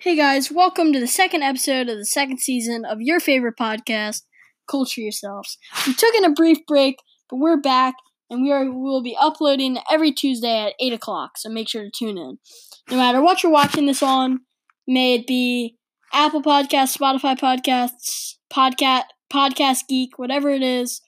Hey 0.00 0.14
guys, 0.14 0.52
welcome 0.52 0.92
to 0.92 1.00
the 1.00 1.08
second 1.08 1.42
episode 1.42 1.88
of 1.88 1.98
the 1.98 2.04
second 2.04 2.38
season 2.38 2.84
of 2.84 3.00
your 3.00 3.18
favorite 3.18 3.56
podcast, 3.58 4.22
Culture 4.70 5.00
Yourselves. 5.00 5.58
We 5.88 5.92
took 5.92 6.14
in 6.14 6.24
a 6.24 6.30
brief 6.30 6.58
break, 6.68 6.98
but 7.28 7.38
we're 7.38 7.60
back 7.60 7.96
and 8.30 8.44
we 8.44 8.52
are 8.52 8.70
will 8.70 9.02
be 9.02 9.16
uploading 9.20 9.78
every 9.90 10.12
Tuesday 10.12 10.66
at 10.66 10.74
eight 10.78 10.92
o'clock. 10.92 11.32
So 11.36 11.48
make 11.48 11.68
sure 11.68 11.82
to 11.82 11.90
tune 11.90 12.16
in. 12.16 12.38
No 12.88 12.96
matter 12.96 13.20
what 13.20 13.42
you're 13.42 13.50
watching 13.50 13.86
this 13.86 14.00
on, 14.00 14.42
may 14.86 15.16
it 15.16 15.26
be 15.26 15.74
Apple 16.12 16.42
Podcasts, 16.42 16.96
Spotify 16.96 17.36
Podcasts, 17.36 18.34
Podcast 18.52 19.02
Podcast 19.32 19.88
Geek, 19.88 20.16
whatever 20.16 20.48
it 20.48 20.62
is. 20.62 21.00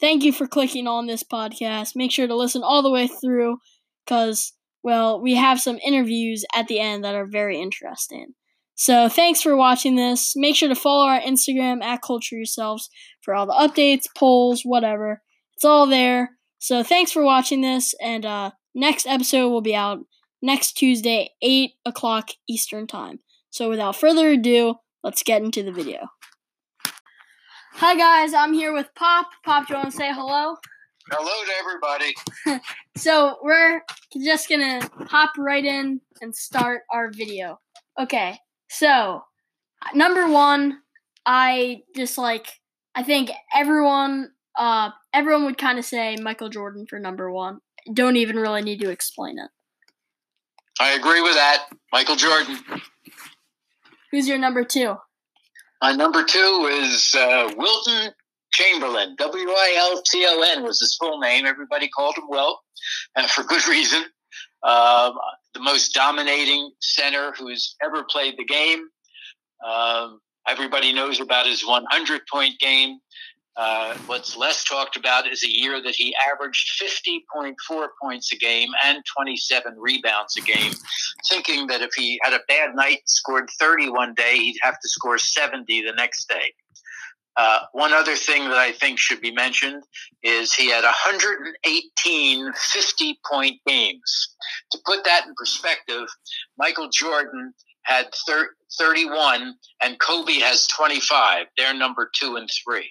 Thank 0.00 0.24
you 0.24 0.32
for 0.32 0.46
clicking 0.46 0.86
on 0.86 1.06
this 1.06 1.22
podcast. 1.22 1.94
Make 1.94 2.10
sure 2.10 2.26
to 2.26 2.34
listen 2.34 2.62
all 2.62 2.82
the 2.82 2.90
way 2.90 3.08
through, 3.08 3.58
because 4.06 4.54
well, 4.82 5.20
we 5.20 5.34
have 5.34 5.60
some 5.60 5.78
interviews 5.78 6.44
at 6.54 6.68
the 6.68 6.80
end 6.80 7.04
that 7.04 7.14
are 7.14 7.26
very 7.26 7.60
interesting. 7.60 8.34
So 8.74 9.08
thanks 9.08 9.42
for 9.42 9.56
watching 9.56 9.96
this. 9.96 10.34
Make 10.34 10.56
sure 10.56 10.68
to 10.68 10.74
follow 10.74 11.06
our 11.06 11.20
Instagram 11.20 11.82
at 11.82 12.02
Culture 12.02 12.36
Yourselves 12.36 12.88
for 13.20 13.34
all 13.34 13.46
the 13.46 13.52
updates, 13.52 14.06
polls, 14.16 14.62
whatever. 14.64 15.22
It's 15.54 15.64
all 15.64 15.86
there. 15.86 16.30
So 16.58 16.82
thanks 16.82 17.12
for 17.12 17.24
watching 17.24 17.60
this, 17.60 17.94
and 18.00 18.24
uh, 18.24 18.52
next 18.74 19.06
episode 19.06 19.50
will 19.50 19.60
be 19.62 19.74
out 19.74 19.98
next 20.40 20.72
Tuesday, 20.72 21.30
8 21.42 21.72
o'clock 21.84 22.30
Eastern 22.48 22.86
Time. 22.86 23.20
So 23.50 23.68
without 23.68 23.96
further 23.96 24.30
ado, 24.30 24.76
let's 25.02 25.22
get 25.22 25.42
into 25.42 25.62
the 25.62 25.72
video. 25.72 26.08
Hi 27.74 27.96
guys, 27.96 28.34
I'm 28.34 28.52
here 28.52 28.72
with 28.72 28.94
Pop. 28.94 29.30
Pop, 29.44 29.66
do 29.66 29.74
you 29.74 29.78
want 29.78 29.90
to 29.90 29.96
say 29.96 30.12
hello? 30.12 30.56
Hello 31.10 31.44
to 31.44 31.52
everybody. 31.58 32.14
So 32.94 33.38
we're 33.42 33.82
just 34.22 34.50
gonna 34.50 34.86
hop 35.08 35.32
right 35.38 35.64
in 35.64 36.02
and 36.20 36.36
start 36.36 36.82
our 36.90 37.10
video. 37.10 37.58
Okay, 37.98 38.38
so 38.68 39.24
number 39.94 40.28
one, 40.28 40.78
I 41.24 41.82
just 41.96 42.18
like 42.18 42.60
I 42.94 43.02
think 43.02 43.30
everyone 43.54 44.30
uh 44.58 44.90
everyone 45.12 45.46
would 45.46 45.58
kind 45.58 45.78
of 45.78 45.86
say 45.86 46.16
Michael 46.16 46.50
Jordan 46.50 46.86
for 46.88 46.98
number 46.98 47.32
one. 47.32 47.60
Don't 47.92 48.16
even 48.16 48.36
really 48.36 48.62
need 48.62 48.80
to 48.80 48.90
explain 48.90 49.38
it. 49.38 49.50
I 50.78 50.90
agree 50.92 51.22
with 51.22 51.34
that. 51.34 51.66
Michael 51.92 52.16
Jordan. 52.16 52.58
Who's 54.10 54.28
your 54.28 54.38
number 54.38 54.64
two? 54.64 54.96
My 55.80 55.92
number 55.92 56.22
two 56.24 56.68
is 56.70 57.14
uh, 57.18 57.52
Wilton 57.56 58.12
Chamberlain. 58.52 59.16
W 59.18 59.48
I 59.48 59.74
L 59.78 60.02
T 60.02 60.26
O 60.28 60.42
N 60.42 60.62
was 60.62 60.80
his 60.80 60.96
full 60.96 61.18
name. 61.18 61.46
Everybody 61.46 61.88
called 61.88 62.16
him 62.16 62.24
Wilt, 62.28 62.60
and 63.16 63.28
for 63.30 63.42
good 63.44 63.66
reason. 63.68 64.04
Um, 64.62 65.14
the 65.54 65.60
most 65.60 65.92
dominating 65.92 66.70
center 66.80 67.32
who's 67.32 67.74
ever 67.82 68.04
played 68.04 68.36
the 68.38 68.44
game. 68.44 68.86
Um, 69.66 70.20
everybody 70.48 70.92
knows 70.92 71.20
about 71.20 71.46
his 71.46 71.66
100 71.66 72.22
point 72.30 72.58
game. 72.58 72.98
Uh, 73.54 73.94
what's 74.06 74.34
less 74.34 74.64
talked 74.64 74.96
about 74.96 75.30
is 75.30 75.44
a 75.44 75.50
year 75.50 75.82
that 75.82 75.94
he 75.94 76.14
averaged 76.32 76.82
50.4 76.82 77.54
points 78.00 78.32
a 78.32 78.36
game 78.36 78.70
and 78.82 79.02
27 79.14 79.74
rebounds 79.76 80.36
a 80.36 80.40
game, 80.40 80.72
thinking 81.28 81.66
that 81.66 81.82
if 81.82 81.90
he 81.94 82.18
had 82.22 82.32
a 82.32 82.40
bad 82.48 82.74
night 82.74 82.98
and 82.98 83.08
scored 83.08 83.50
30 83.60 83.90
one 83.90 84.14
day, 84.14 84.38
he'd 84.38 84.56
have 84.62 84.80
to 84.80 84.88
score 84.88 85.18
70 85.18 85.82
the 85.82 85.92
next 85.92 86.28
day. 86.30 86.54
Uh, 87.36 87.60
one 87.72 87.92
other 87.92 88.14
thing 88.14 88.48
that 88.50 88.58
I 88.58 88.72
think 88.72 88.98
should 88.98 89.20
be 89.20 89.30
mentioned 89.32 89.82
is 90.22 90.52
he 90.52 90.70
had 90.70 90.84
118 90.84 92.52
50 92.52 93.20
point 93.30 93.60
games. 93.66 94.34
To 94.72 94.78
put 94.84 95.04
that 95.04 95.26
in 95.26 95.34
perspective, 95.34 96.08
Michael 96.58 96.88
Jordan 96.90 97.54
had 97.84 98.12
thir- 98.26 98.54
31 98.78 99.54
and 99.82 99.98
Kobe 99.98 100.34
has 100.34 100.66
25. 100.68 101.46
They're 101.56 101.74
number 101.74 102.10
two 102.14 102.36
and 102.36 102.48
three. 102.64 102.90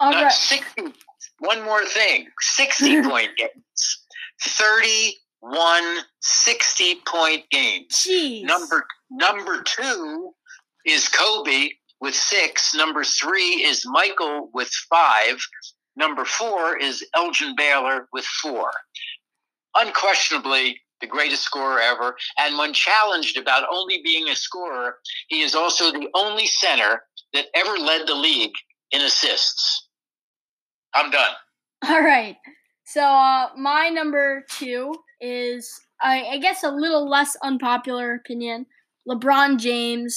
All 0.00 0.10
Not 0.12 0.22
right. 0.24 0.32
60. 0.32 0.94
One 1.40 1.62
more 1.62 1.84
thing 1.84 2.26
60 2.40 3.02
point 3.02 3.30
games. 3.36 4.04
31 4.42 5.82
60 6.20 6.94
point 7.06 7.44
games. 7.50 7.86
Jeez. 7.92 8.44
Number 8.44 8.84
number 9.10 9.62
two 9.62 10.32
is 10.86 11.08
Kobe 11.08 11.68
with 12.00 12.14
six. 12.14 12.74
Number 12.74 13.04
three 13.04 13.62
is 13.62 13.84
Michael 13.86 14.50
with 14.52 14.70
five. 14.88 15.38
Number 15.96 16.24
four 16.24 16.76
is 16.76 17.04
Elgin 17.14 17.54
Baylor 17.56 18.08
with 18.12 18.24
four. 18.24 18.70
Unquestionably 19.76 20.80
the 21.00 21.06
greatest 21.06 21.42
scorer 21.42 21.80
ever. 21.80 22.16
And 22.38 22.58
when 22.58 22.72
challenged 22.72 23.36
about 23.36 23.66
only 23.72 24.00
being 24.04 24.28
a 24.28 24.36
scorer, 24.36 24.96
he 25.28 25.40
is 25.40 25.54
also 25.54 25.90
the 25.90 26.08
only 26.14 26.46
center 26.46 27.02
that 27.32 27.46
ever 27.54 27.78
led 27.78 28.06
the 28.06 28.14
league 28.14 28.52
in 28.90 29.00
assists. 29.02 29.88
I'm 30.94 31.10
done. 31.10 31.32
All 31.88 32.02
right. 32.02 32.36
So 32.84 33.02
uh, 33.02 33.48
my 33.56 33.88
number 33.88 34.44
two 34.50 34.94
is, 35.20 35.80
I, 36.02 36.24
I 36.32 36.38
guess, 36.38 36.62
a 36.64 36.70
little 36.70 37.08
less 37.08 37.36
unpopular 37.42 38.14
opinion. 38.14 38.66
LeBron 39.08 39.58
James. 39.58 40.16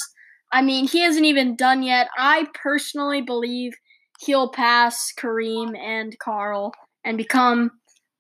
I 0.53 0.61
mean, 0.61 0.87
he 0.87 0.99
hasn't 0.99 1.25
even 1.25 1.55
done 1.55 1.83
yet. 1.83 2.07
I 2.17 2.47
personally 2.53 3.21
believe 3.21 3.73
he'll 4.21 4.51
pass 4.51 5.11
Kareem 5.17 5.77
and 5.77 6.17
Karl 6.19 6.71
and 7.03 7.17
become 7.17 7.71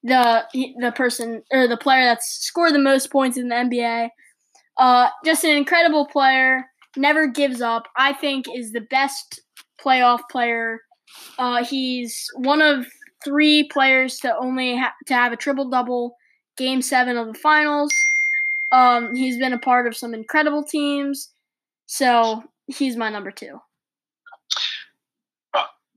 the 0.03 0.43
the 0.79 0.91
person 0.91 1.43
or 1.51 1.67
the 1.67 1.77
player 1.77 2.03
that's 2.03 2.27
scored 2.41 2.73
the 2.73 2.79
most 2.79 3.11
points 3.11 3.37
in 3.37 3.47
the 3.47 3.55
NBA. 3.55 4.09
Uh, 4.77 5.09
just 5.23 5.43
an 5.43 5.55
incredible 5.55 6.07
player. 6.07 6.65
Never 6.97 7.27
gives 7.27 7.61
up. 7.61 7.87
I 7.95 8.13
think 8.13 8.45
is 8.53 8.71
the 8.71 8.81
best 8.81 9.39
playoff 9.79 10.21
player 10.29 10.81
uh, 11.37 11.63
he's 11.63 12.27
one 12.35 12.61
of 12.61 12.85
three 13.23 13.63
players 13.63 14.17
to 14.19 14.35
only 14.37 14.77
ha- 14.77 14.93
to 15.07 15.13
have 15.13 15.31
a 15.31 15.37
triple 15.37 15.69
double 15.69 16.15
game 16.57 16.81
seven 16.81 17.17
of 17.17 17.27
the 17.27 17.39
finals. 17.39 17.93
Um, 18.71 19.15
he's 19.15 19.37
been 19.37 19.53
a 19.53 19.59
part 19.59 19.87
of 19.87 19.95
some 19.95 20.13
incredible 20.13 20.63
teams, 20.63 21.29
so 21.85 22.43
he's 22.67 22.95
my 22.95 23.09
number 23.09 23.31
two. 23.31 23.59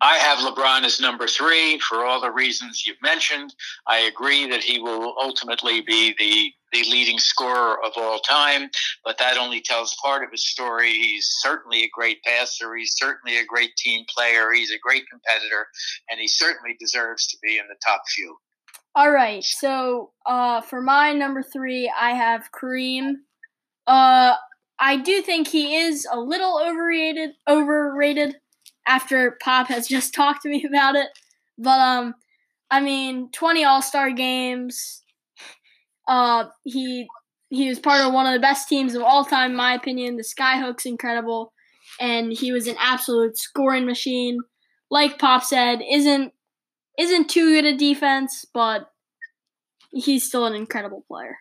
I 0.00 0.16
have 0.19 0.38
LeBron 0.38 0.84
as 0.84 1.00
number 1.00 1.26
three 1.26 1.78
for 1.78 2.04
all 2.04 2.20
the 2.20 2.30
reasons 2.30 2.84
you've 2.86 3.00
mentioned. 3.02 3.54
I 3.86 4.00
agree 4.00 4.48
that 4.50 4.62
he 4.62 4.78
will 4.78 5.14
ultimately 5.19 5.80
be 5.80 6.14
the, 6.19 6.52
the 6.72 6.91
leading 6.91 7.19
scorer 7.19 7.82
of 7.82 7.92
all 7.97 8.19
time, 8.19 8.69
but 9.04 9.16
that 9.19 9.38
only 9.38 9.62
tells 9.62 9.97
part 10.04 10.22
of 10.22 10.30
his 10.30 10.47
story. 10.47 10.92
He's 10.92 11.26
certainly 11.41 11.84
a 11.84 11.91
great 11.94 12.22
passer. 12.24 12.76
He's 12.76 12.94
certainly 12.94 13.38
a 13.38 13.47
great 13.47 13.74
team 13.76 14.04
player. 14.14 14.53
He's 14.53 14.70
a 14.70 14.78
great 14.78 15.04
competitor, 15.10 15.66
and 16.10 16.20
he 16.20 16.28
certainly 16.28 16.76
deserves 16.78 17.26
to 17.28 17.38
be 17.42 17.56
in 17.56 17.66
the 17.66 17.76
top 17.82 18.03
few. 18.14 18.36
All 18.94 19.10
right, 19.10 19.42
so 19.42 20.12
uh, 20.26 20.60
for 20.60 20.82
my 20.82 21.14
number 21.14 21.42
three, 21.42 21.91
I 21.98 22.10
have 22.10 22.50
Kareem. 22.53 23.14
Uh, 23.86 24.34
I 24.78 24.97
do 24.97 25.22
think 25.22 25.48
he 25.48 25.76
is 25.76 26.06
a 26.10 26.19
little 26.19 26.60
overrated. 26.62 27.31
Overrated 27.48 28.37
after 28.87 29.38
Pop 29.42 29.69
has 29.69 29.87
just 29.88 30.14
talked 30.14 30.42
to 30.42 30.48
me 30.48 30.64
about 30.64 30.97
it. 30.97 31.09
But 31.59 31.81
um, 31.81 32.14
I 32.70 32.81
mean, 32.81 33.31
twenty 33.32 33.65
All 33.65 33.82
Star 33.82 34.10
games. 34.10 35.03
Uh, 36.09 36.44
he 36.65 37.09
he 37.48 37.69
was 37.69 37.78
part 37.78 38.00
of 38.00 38.12
one 38.12 38.26
of 38.26 38.34
the 38.34 38.41
best 38.41 38.69
teams 38.69 38.94
of 38.94 39.03
all 39.03 39.25
time, 39.25 39.53
in 39.53 39.56
my 39.56 39.75
opinion. 39.75 40.16
The 40.16 40.22
Skyhook's 40.22 40.86
incredible, 40.86 41.53
and 42.00 42.32
he 42.32 42.53
was 42.53 42.66
an 42.66 42.76
absolute 42.78 43.38
scoring 43.38 43.86
machine. 43.86 44.38
Like 44.91 45.19
Pop 45.19 45.42
said, 45.42 45.81
isn't 45.91 46.32
isn't 46.98 47.28
too 47.28 47.54
good 47.54 47.65
at 47.65 47.78
defense, 47.78 48.44
but 48.53 48.91
he's 49.92 50.25
still 50.25 50.47
an 50.47 50.54
incredible 50.54 51.04
player. 51.09 51.36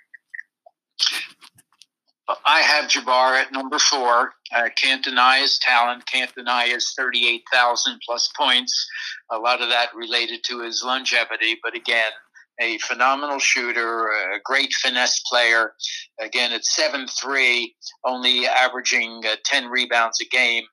I 2.45 2.61
have 2.61 2.89
Jabbar 2.89 3.39
at 3.39 3.51
number 3.51 3.77
four. 3.77 4.33
Uh, 4.51 4.69
can't 4.75 5.03
deny 5.03 5.39
his 5.39 5.59
talent. 5.59 6.05
Can't 6.07 6.33
deny 6.33 6.67
his 6.67 6.91
38,000 6.97 7.99
plus 8.05 8.29
points. 8.35 8.87
A 9.31 9.37
lot 9.37 9.61
of 9.61 9.69
that 9.69 9.93
related 9.95 10.43
to 10.45 10.61
his 10.61 10.83
longevity. 10.83 11.59
But 11.61 11.75
again, 11.75 12.11
a 12.59 12.77
phenomenal 12.79 13.37
shooter, 13.37 14.07
a 14.07 14.39
great 14.43 14.73
finesse 14.73 15.21
player. 15.29 15.73
Again, 16.19 16.51
at 16.51 16.65
7 16.65 17.07
3, 17.07 17.75
only 18.05 18.47
averaging 18.47 19.21
uh, 19.25 19.35
10 19.45 19.67
rebounds 19.67 20.19
a 20.21 20.25
game, 20.25 20.63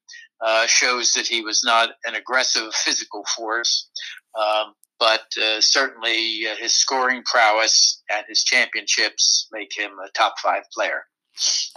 uh, 0.41 0.67
shows 0.67 1.13
that 1.13 1.27
he 1.27 1.43
was 1.43 1.63
not 1.65 1.91
an 2.05 2.15
aggressive 2.15 2.73
physical 2.75 3.25
force. 3.37 3.91
Um, 4.39 4.75
but 4.99 5.27
uh, 5.43 5.61
certainly 5.61 6.47
uh, 6.47 6.55
his 6.57 6.75
scoring 6.77 7.23
prowess 7.25 8.03
and 8.11 8.25
his 8.29 8.45
championships 8.45 9.49
make 9.53 9.77
him 9.77 9.91
a 9.99 10.09
top 10.17 10.39
five 10.39 10.63
player. 10.73 11.05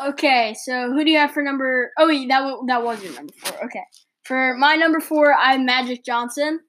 Okay, 0.02 0.56
so 0.66 0.92
who 0.92 1.04
do 1.04 1.12
you 1.12 1.18
have 1.18 1.31
for 1.31 1.42
number? 1.42 1.92
Oh, 1.98 2.07
wait, 2.07 2.28
that 2.28 2.40
w- 2.40 2.63
that 2.68 2.84
was 2.84 3.02
your 3.04 3.13
number 3.13 3.34
four. 3.38 3.66
Okay, 3.66 3.84
for 4.24 4.56
my 4.57 4.75
number 4.75 5.00
four, 5.00 5.34
I 5.34 5.54
have 5.54 5.62
Magic 5.62 6.04
Johnson. 6.04 6.60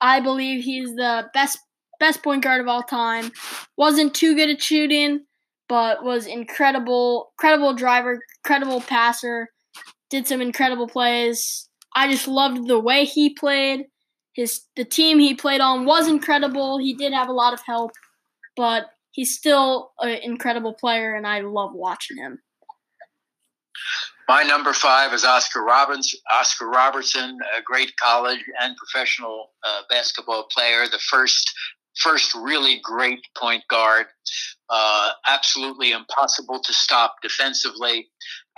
I 0.00 0.20
believe 0.20 0.64
he's 0.64 0.94
the 0.94 1.28
best 1.34 1.58
best 1.98 2.22
point 2.22 2.44
guard 2.44 2.60
of 2.60 2.68
all 2.68 2.82
time. 2.82 3.32
Wasn't 3.76 4.14
too 4.14 4.36
good 4.36 4.50
at 4.50 4.62
shooting, 4.62 5.24
but 5.68 6.04
was 6.04 6.26
incredible, 6.26 7.32
incredible 7.34 7.74
driver, 7.74 8.20
incredible 8.44 8.80
passer, 8.80 9.48
did 10.10 10.26
some 10.28 10.40
incredible 10.40 10.86
plays. 10.88 11.68
I 11.96 12.10
just 12.10 12.28
loved 12.28 12.68
the 12.68 12.78
way 12.78 13.04
he 13.04 13.34
played. 13.34 13.86
His 14.34 14.62
the 14.76 14.84
team 14.84 15.18
he 15.18 15.34
played 15.34 15.60
on 15.60 15.86
was 15.86 16.06
incredible. 16.08 16.78
He 16.78 16.94
did 16.94 17.12
have 17.12 17.28
a 17.28 17.32
lot 17.32 17.54
of 17.54 17.60
help, 17.66 17.90
but 18.56 18.86
he's 19.16 19.34
still 19.34 19.92
an 19.98 20.10
incredible 20.22 20.74
player, 20.74 21.14
and 21.14 21.26
I 21.26 21.40
love 21.40 21.74
watching 21.74 22.18
him. 22.18 22.38
My 24.28 24.42
number 24.42 24.72
five 24.72 25.12
is 25.12 25.24
Oscar 25.24 25.64
Robertson. 25.64 26.20
Oscar 26.30 26.68
Robertson, 26.68 27.38
a 27.56 27.62
great 27.62 27.92
college 27.96 28.40
and 28.60 28.76
professional 28.76 29.52
uh, 29.66 29.82
basketball 29.88 30.46
player, 30.54 30.84
the 30.90 30.98
first 30.98 31.52
first 31.96 32.34
really 32.34 32.78
great 32.82 33.20
point 33.38 33.62
guard. 33.70 34.06
Uh, 34.68 35.12
absolutely 35.26 35.92
impossible 35.92 36.60
to 36.60 36.72
stop 36.72 37.16
defensively. 37.22 38.08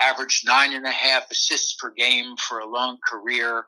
Averaged 0.01 0.45
nine 0.45 0.73
and 0.73 0.87
a 0.87 0.91
half 0.91 1.31
assists 1.31 1.77
per 1.81 1.93
game 1.93 2.35
for 2.49 2.59
a 2.59 2.67
long 2.67 2.99
career. 3.09 3.67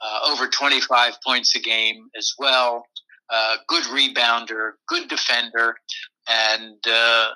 Uh, 0.00 0.30
over 0.32 0.48
25 0.48 1.14
points 1.24 1.54
a 1.54 1.60
game 1.60 2.08
as 2.18 2.32
well. 2.38 2.84
Uh, 3.30 3.56
good 3.68 3.84
rebounder, 3.84 4.72
good 4.88 5.08
defender, 5.08 5.76
and 6.28 6.78
uh, 6.86 7.28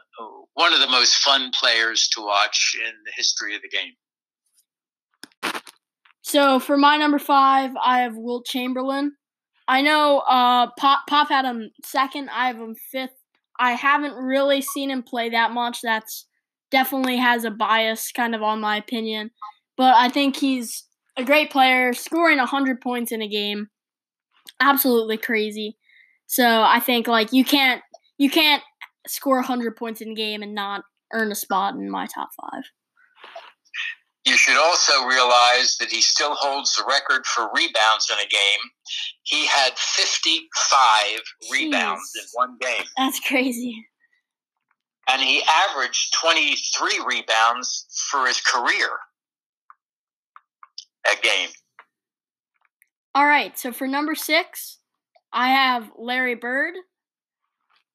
one 0.54 0.72
of 0.72 0.80
the 0.80 0.88
most 0.88 1.16
fun 1.16 1.50
players 1.52 2.08
to 2.08 2.20
watch 2.20 2.76
in 2.78 2.92
the 3.04 3.12
history 3.16 3.54
of 3.54 3.62
the 3.62 3.68
game. 3.68 3.92
So 6.22 6.60
for 6.60 6.76
my 6.76 6.96
number 6.96 7.18
five, 7.18 7.70
I 7.82 8.00
have 8.00 8.16
Wilt 8.16 8.44
Chamberlain. 8.44 9.12
I 9.66 9.82
know 9.82 10.18
uh, 10.20 10.68
Pop 10.78 11.00
Pop 11.08 11.28
had 11.28 11.44
him 11.44 11.70
second. 11.84 12.30
I 12.30 12.48
have 12.48 12.56
him 12.56 12.74
fifth. 12.74 13.16
I 13.58 13.72
haven't 13.72 14.14
really 14.14 14.62
seen 14.62 14.90
him 14.90 15.02
play 15.02 15.30
that 15.30 15.52
much. 15.52 15.80
That's 15.82 16.26
definitely 16.70 17.16
has 17.16 17.44
a 17.44 17.50
bias 17.50 18.12
kind 18.12 18.34
of 18.34 18.42
on 18.42 18.60
my 18.60 18.76
opinion, 18.76 19.30
but 19.76 19.94
I 19.94 20.08
think 20.08 20.36
he's 20.36 20.84
a 21.16 21.24
great 21.24 21.50
player, 21.50 21.92
scoring 21.92 22.38
100 22.38 22.80
points 22.80 23.10
in 23.10 23.22
a 23.22 23.28
game. 23.28 23.68
Absolutely 24.60 25.16
crazy. 25.16 25.76
So 26.26 26.62
I 26.62 26.80
think 26.80 27.08
like 27.08 27.32
you 27.32 27.44
can't 27.44 27.82
you 28.18 28.30
can't 28.30 28.62
score 29.08 29.36
100 29.36 29.76
points 29.76 30.00
in 30.00 30.10
a 30.10 30.14
game 30.14 30.42
and 30.42 30.54
not 30.54 30.84
earn 31.12 31.32
a 31.32 31.34
spot 31.34 31.74
in 31.74 31.90
my 31.90 32.06
top 32.06 32.30
5. 32.52 32.62
You 34.24 34.36
should 34.36 34.58
also 34.58 35.06
realize 35.06 35.76
that 35.80 35.88
he 35.90 36.02
still 36.02 36.34
holds 36.34 36.74
the 36.76 36.84
record 36.86 37.24
for 37.24 37.48
rebounds 37.54 38.10
in 38.10 38.18
a 38.18 38.28
game. 38.28 38.60
He 39.22 39.46
had 39.46 39.72
55 39.78 40.42
Jeez. 41.06 41.50
rebounds 41.50 42.12
in 42.14 42.24
one 42.34 42.58
game. 42.60 42.84
That's 42.96 43.20
crazy. 43.20 43.86
And 45.08 45.22
he 45.22 45.42
averaged 45.70 46.14
23 46.20 47.04
rebounds 47.06 47.86
for 48.10 48.26
his 48.26 48.40
career 48.40 48.90
a 51.06 51.22
game. 51.22 51.48
All 53.14 53.26
right, 53.26 53.58
so 53.58 53.72
for 53.72 53.88
number 53.88 54.14
six, 54.14 54.78
I 55.32 55.48
have 55.48 55.90
Larry 55.98 56.34
Bird. 56.34 56.74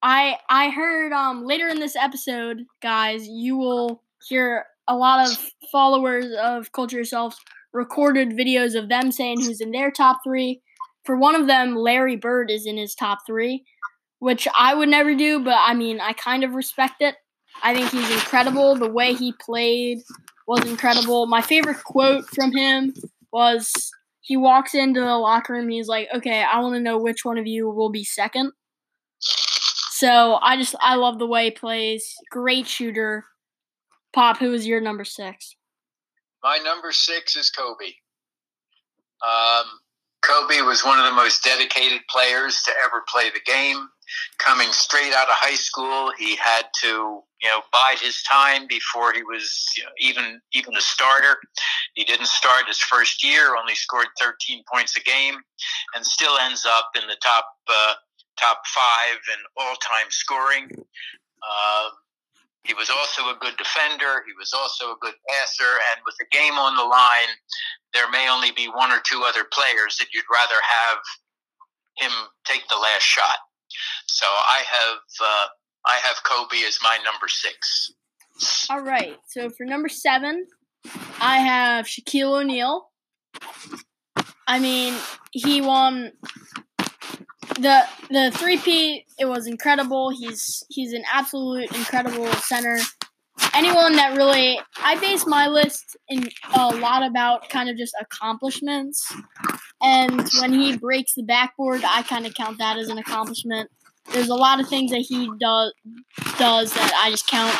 I 0.03 0.38
I 0.50 0.69
heard 0.69 1.13
um 1.13 1.45
later 1.45 1.67
in 1.69 1.79
this 1.79 1.95
episode, 1.95 2.65
guys, 2.81 3.27
you 3.27 3.57
will 3.57 4.03
hear 4.27 4.65
a 4.88 4.95
lot 4.95 5.25
of 5.25 5.51
followers 5.71 6.25
of 6.41 6.73
Culture 6.73 6.97
Yourselves 6.97 7.38
recorded 7.71 8.31
videos 8.31 8.75
of 8.75 8.89
them 8.89 9.11
saying 9.11 9.41
who's 9.41 9.61
in 9.61 9.71
their 9.71 9.89
top 9.89 10.19
three. 10.23 10.61
For 11.05 11.15
one 11.15 11.35
of 11.35 11.47
them, 11.47 11.75
Larry 11.75 12.17
Bird 12.17 12.51
is 12.51 12.65
in 12.65 12.77
his 12.77 12.94
top 12.94 13.19
three, 13.25 13.63
which 14.19 14.47
I 14.57 14.75
would 14.75 14.89
never 14.89 15.15
do, 15.15 15.39
but 15.39 15.57
I 15.57 15.73
mean, 15.73 16.00
I 16.01 16.13
kind 16.13 16.44
of 16.44 16.53
respect 16.53 17.01
it. 17.01 17.15
I 17.63 17.73
think 17.73 17.89
he's 17.89 18.11
incredible. 18.11 18.75
The 18.75 18.89
way 18.89 19.13
he 19.13 19.33
played 19.41 20.00
was 20.47 20.65
incredible. 20.69 21.27
My 21.27 21.41
favorite 21.41 21.81
quote 21.83 22.25
from 22.27 22.51
him 22.51 22.94
was 23.31 23.71
he 24.19 24.35
walks 24.35 24.75
into 24.75 25.00
the 25.00 25.17
locker 25.17 25.53
room. 25.53 25.69
He's 25.69 25.88
like, 25.88 26.09
"Okay, 26.13 26.44
I 26.44 26.59
want 26.59 26.75
to 26.75 26.81
know 26.81 26.97
which 26.97 27.23
one 27.23 27.38
of 27.38 27.47
you 27.47 27.69
will 27.69 27.89
be 27.89 28.03
second. 28.03 28.51
So 30.03 30.38
I 30.41 30.57
just 30.57 30.75
I 30.81 30.95
love 30.95 31.17
the 31.17 31.25
way 31.25 31.45
he 31.45 31.51
plays. 31.51 32.17
Great 32.29 32.67
shooter. 32.67 33.23
Pop, 34.11 34.38
who 34.38 34.51
is 34.51 34.67
your 34.67 34.81
number 34.81 35.05
six? 35.05 35.55
My 36.44 36.57
number 36.57 36.91
six 36.91 37.38
is 37.38 37.50
Kobe. 37.50 37.85
Um, 39.25 39.63
Kobe 40.21 40.59
was 40.59 40.83
one 40.83 41.00
of 41.00 41.05
the 41.05 41.13
most 41.13 41.41
dedicated 41.45 42.01
players 42.09 42.61
to 42.65 42.71
ever 42.83 43.05
play 43.07 43.29
the 43.29 43.39
game. 43.45 43.88
Coming 44.39 44.67
straight 44.73 45.13
out 45.13 45.29
of 45.29 45.35
high 45.35 45.55
school, 45.55 46.11
he 46.17 46.35
had 46.35 46.63
to, 46.81 47.23
you 47.41 47.47
know, 47.47 47.61
bide 47.71 48.00
his 48.00 48.21
time 48.23 48.67
before 48.67 49.13
he 49.13 49.23
was 49.23 49.65
you 49.77 49.83
know, 49.83 49.89
even 50.01 50.41
even 50.51 50.75
a 50.75 50.81
starter. 50.81 51.38
He 51.94 52.03
didn't 52.03 52.27
start 52.27 52.67
his 52.67 52.79
first 52.79 53.23
year, 53.23 53.55
only 53.55 53.75
scored 53.75 54.07
13 54.19 54.65
points 54.69 54.97
a 54.97 55.00
game, 55.00 55.35
and 55.95 56.05
still 56.05 56.38
ends 56.39 56.65
up 56.65 56.89
in 57.01 57.07
the 57.07 57.15
top 57.23 57.45
uh, 57.69 57.94
top 58.43 58.59
five 58.67 59.19
in 59.31 59.39
all 59.57 59.75
time 59.75 60.07
scoring. 60.09 60.67
Uh, 60.71 61.89
he 62.63 62.73
was 62.73 62.89
also 62.89 63.23
a 63.23 63.37
good 63.39 63.55
defender. 63.57 64.23
He 64.25 64.33
was 64.39 64.53
also 64.53 64.91
a 64.91 64.97
good 65.01 65.15
passer. 65.27 65.73
And 65.91 66.01
with 66.05 66.15
the 66.17 66.25
game 66.31 66.53
on 66.53 66.75
the 66.75 66.83
line, 66.83 67.31
there 67.93 68.09
may 68.09 68.29
only 68.29 68.51
be 68.51 68.67
one 68.67 68.91
or 68.91 68.99
two 69.05 69.23
other 69.27 69.43
players 69.51 69.97
that 69.97 70.07
you'd 70.13 70.31
rather 70.31 70.59
have 70.63 70.99
him 71.97 72.11
take 72.45 72.67
the 72.69 72.75
last 72.75 73.03
shot. 73.03 73.37
So 74.07 74.25
I 74.25 74.63
have 74.69 74.99
uh, 75.21 75.47
I 75.85 75.95
have 76.03 76.23
Kobe 76.23 76.63
as 76.65 76.79
my 76.81 76.97
number 77.03 77.27
six. 77.27 77.91
All 78.69 78.81
right. 78.81 79.17
So 79.27 79.49
for 79.49 79.65
number 79.65 79.89
seven, 79.89 80.47
I 81.19 81.37
have 81.39 81.85
Shaquille 81.85 82.41
O'Neal. 82.41 82.89
I 84.47 84.59
mean, 84.59 84.95
he 85.31 85.61
won 85.61 86.13
the 87.55 87.83
the 88.09 88.31
three-peat 88.31 89.05
it 89.19 89.25
was 89.25 89.47
incredible. 89.47 90.09
He's 90.09 90.63
he's 90.69 90.94
an 90.94 91.03
absolute 91.11 91.71
incredible 91.75 92.31
center. 92.33 92.79
Anyone 93.53 93.95
that 93.95 94.15
really 94.15 94.59
I 94.77 95.00
base 95.00 95.25
my 95.25 95.47
list 95.47 95.97
in 96.07 96.29
a 96.55 96.67
lot 96.75 97.03
about 97.03 97.50
kind 97.50 97.69
of 97.69 97.77
just 97.77 97.95
accomplishments. 98.00 99.13
And 99.81 100.27
when 100.39 100.53
he 100.53 100.77
breaks 100.77 101.13
the 101.13 101.23
backboard, 101.23 101.83
I 101.83 102.03
kind 102.03 102.25
of 102.25 102.33
count 102.33 102.57
that 102.59 102.77
as 102.77 102.89
an 102.89 102.97
accomplishment. 102.97 103.69
There's 104.11 104.29
a 104.29 104.35
lot 104.35 104.59
of 104.59 104.67
things 104.67 104.91
that 104.91 105.01
he 105.01 105.29
does 105.39 105.73
does 106.38 106.73
that 106.73 107.01
I 107.03 107.09
just 107.09 107.27
count 107.27 107.55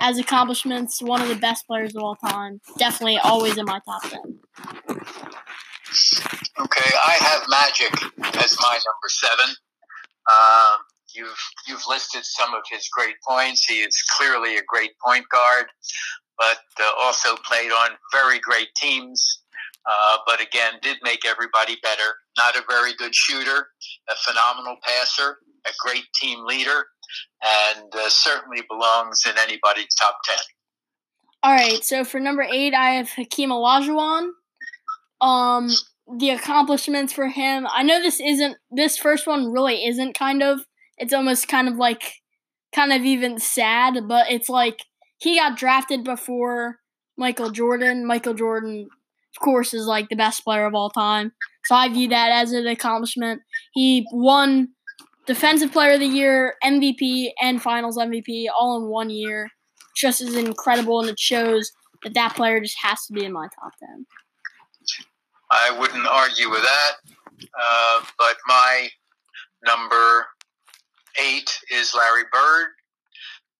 as 0.00 0.18
accomplishments. 0.18 1.02
One 1.02 1.22
of 1.22 1.28
the 1.28 1.36
best 1.36 1.66
players 1.66 1.94
of 1.94 2.02
all 2.02 2.16
time. 2.16 2.60
Definitely 2.78 3.18
always 3.18 3.56
in 3.58 3.64
my 3.64 3.80
top 3.84 4.02
ten. 4.02 4.40
Okay, 6.58 6.90
I 6.94 7.16
have 7.20 7.42
Magic 7.48 7.92
as 8.42 8.56
my 8.60 8.72
number 8.72 9.08
seven. 9.08 9.54
Um, 10.30 10.78
you've 11.14 11.38
you've 11.66 11.86
listed 11.86 12.24
some 12.24 12.54
of 12.54 12.62
his 12.70 12.88
great 12.88 13.16
points. 13.26 13.64
He 13.66 13.80
is 13.80 14.02
clearly 14.16 14.56
a 14.56 14.62
great 14.66 14.92
point 15.04 15.26
guard, 15.28 15.66
but 16.38 16.58
uh, 16.80 16.90
also 17.00 17.36
played 17.44 17.70
on 17.70 17.90
very 18.12 18.38
great 18.38 18.68
teams. 18.76 19.42
Uh, 19.88 20.16
but 20.26 20.40
again, 20.40 20.74
did 20.82 20.96
make 21.02 21.24
everybody 21.26 21.76
better. 21.82 22.14
Not 22.36 22.56
a 22.56 22.62
very 22.68 22.94
good 22.94 23.14
shooter, 23.14 23.68
a 24.10 24.14
phenomenal 24.26 24.76
passer, 24.82 25.38
a 25.66 25.70
great 25.84 26.04
team 26.14 26.44
leader, 26.44 26.86
and 27.44 27.94
uh, 27.94 28.08
certainly 28.08 28.62
belongs 28.68 29.22
in 29.26 29.38
anybody's 29.38 29.94
top 29.98 30.16
ten. 30.24 30.38
All 31.42 31.52
right, 31.52 31.84
so 31.84 32.02
for 32.02 32.18
number 32.18 32.42
eight, 32.42 32.74
I 32.74 32.92
have 32.92 33.10
Hakeem 33.10 33.50
Olajuwon. 33.50 34.30
Um, 35.20 35.70
the 36.18 36.30
accomplishments 36.30 37.12
for 37.12 37.28
him. 37.28 37.66
I 37.70 37.82
know 37.82 38.00
this 38.00 38.20
isn't 38.20 38.56
this 38.70 38.96
first 38.96 39.26
one 39.26 39.50
really 39.50 39.86
isn't 39.86 40.18
kind 40.18 40.42
of 40.42 40.60
it's 40.98 41.12
almost 41.12 41.48
kind 41.48 41.68
of 41.68 41.76
like 41.76 42.14
kind 42.74 42.92
of 42.92 43.02
even 43.02 43.38
sad, 43.38 44.08
but 44.08 44.30
it's 44.30 44.48
like 44.48 44.84
he 45.18 45.36
got 45.36 45.56
drafted 45.56 46.04
before 46.04 46.78
Michael 47.16 47.50
Jordan. 47.50 48.06
Michael 48.06 48.34
Jordan 48.34 48.88
of 49.36 49.40
course 49.40 49.74
is 49.74 49.86
like 49.86 50.08
the 50.08 50.16
best 50.16 50.44
player 50.44 50.66
of 50.66 50.74
all 50.74 50.90
time. 50.90 51.32
So 51.64 51.74
I 51.74 51.88
view 51.88 52.08
that 52.08 52.30
as 52.30 52.52
an 52.52 52.66
accomplishment. 52.66 53.42
He 53.72 54.06
won 54.12 54.68
defensive 55.26 55.72
player 55.72 55.94
of 55.94 56.00
the 56.00 56.06
year, 56.06 56.54
MVP 56.64 57.30
and 57.42 57.60
finals 57.60 57.98
MVP 57.98 58.46
all 58.56 58.76
in 58.78 58.88
one 58.88 59.10
year. 59.10 59.50
Just 59.96 60.20
as 60.20 60.36
incredible 60.36 61.00
and 61.00 61.08
it 61.08 61.18
shows 61.18 61.72
that 62.02 62.14
that 62.14 62.36
player 62.36 62.60
just 62.60 62.76
has 62.82 63.04
to 63.06 63.12
be 63.12 63.24
in 63.24 63.32
my 63.32 63.48
top 63.60 63.72
10. 63.80 64.06
I 65.50 65.76
wouldn't 65.78 66.06
argue 66.06 66.50
with 66.50 66.62
that. 66.62 66.92
Uh, 67.42 68.04
but 68.18 68.36
my 68.46 68.88
number 69.64 70.26
eight 71.20 71.58
is 71.70 71.94
Larry 71.94 72.24
Bird. 72.32 72.68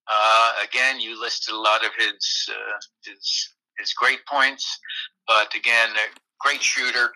Uh, 0.09 0.53
again, 0.65 1.01
you 1.01 1.21
listed 1.21 1.55
a 1.55 1.59
lot 1.59 1.85
of 1.85 1.91
his, 1.99 2.49
uh, 2.49 2.79
his 3.05 3.53
his 3.79 3.93
great 3.93 4.25
points, 4.27 4.79
but 5.27 5.55
again, 5.55 5.91
a 5.91 6.19
great 6.41 6.63
shooter, 6.63 7.13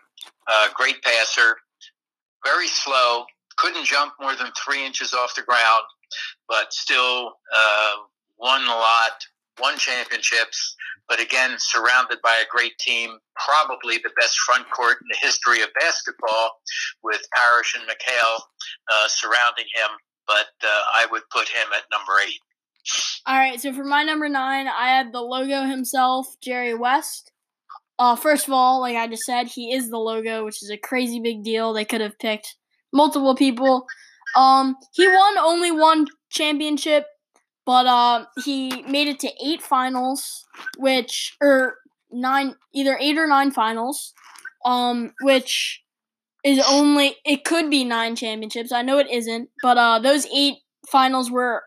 uh, 0.46 0.68
great 0.74 1.02
passer, 1.02 1.56
very 2.44 2.66
slow, 2.66 3.24
couldn't 3.56 3.84
jump 3.84 4.12
more 4.20 4.34
than 4.34 4.48
three 4.62 4.84
inches 4.84 5.14
off 5.14 5.34
the 5.34 5.42
ground, 5.42 5.84
but 6.48 6.72
still 6.72 7.32
uh, 7.54 7.92
won 8.38 8.62
a 8.62 8.68
lot, 8.68 9.24
won 9.60 9.76
championships, 9.78 10.76
but 11.08 11.20
again, 11.20 11.56
surrounded 11.58 12.18
by 12.22 12.40
a 12.42 12.48
great 12.50 12.78
team, 12.78 13.18
probably 13.34 13.98
the 13.98 14.12
best 14.20 14.38
front 14.40 14.70
court 14.70 14.98
in 15.02 15.08
the 15.10 15.26
history 15.26 15.62
of 15.62 15.68
basketball, 15.78 16.60
with 17.02 17.20
Parish 17.34 17.74
and 17.74 17.84
McHale 17.88 18.40
uh, 18.90 19.08
surrounding 19.08 19.66
him. 19.74 19.90
But 20.26 20.52
uh, 20.62 20.82
I 20.94 21.06
would 21.10 21.22
put 21.30 21.48
him 21.48 21.66
at 21.76 21.84
number 21.90 22.12
eight. 22.26 22.38
All 23.26 23.36
right, 23.36 23.60
so 23.60 23.72
for 23.72 23.84
my 23.84 24.02
number 24.02 24.28
nine, 24.28 24.68
I 24.68 24.88
had 24.88 25.12
the 25.12 25.20
logo 25.20 25.64
himself, 25.64 26.26
Jerry 26.42 26.74
West. 26.74 27.32
Uh, 27.98 28.16
first 28.16 28.46
of 28.46 28.54
all, 28.54 28.80
like 28.80 28.96
I 28.96 29.06
just 29.08 29.24
said, 29.24 29.48
he 29.48 29.74
is 29.74 29.90
the 29.90 29.98
logo, 29.98 30.44
which 30.44 30.62
is 30.62 30.70
a 30.70 30.78
crazy 30.78 31.20
big 31.20 31.42
deal. 31.44 31.72
They 31.72 31.84
could 31.84 32.00
have 32.00 32.18
picked 32.18 32.56
multiple 32.92 33.34
people. 33.34 33.86
Um, 34.36 34.76
he 34.94 35.06
won 35.06 35.38
only 35.38 35.70
one 35.70 36.06
championship, 36.30 37.04
but 37.66 37.86
uh, 37.86 38.24
he 38.44 38.82
made 38.82 39.08
it 39.08 39.18
to 39.20 39.30
eight 39.44 39.62
finals, 39.62 40.46
which 40.78 41.36
or 41.40 41.76
nine, 42.10 42.56
either 42.74 42.96
eight 43.00 43.18
or 43.18 43.26
nine 43.26 43.50
finals, 43.50 44.12
um, 44.64 45.12
which 45.22 45.82
is 46.44 46.62
only 46.68 47.16
it 47.24 47.44
could 47.44 47.70
be 47.70 47.84
nine 47.84 48.16
championships. 48.16 48.72
I 48.72 48.82
know 48.82 48.98
it 48.98 49.10
isn't, 49.10 49.50
but 49.62 49.76
uh, 49.76 49.98
those 49.98 50.26
eight 50.34 50.58
finals 50.88 51.30
were, 51.30 51.62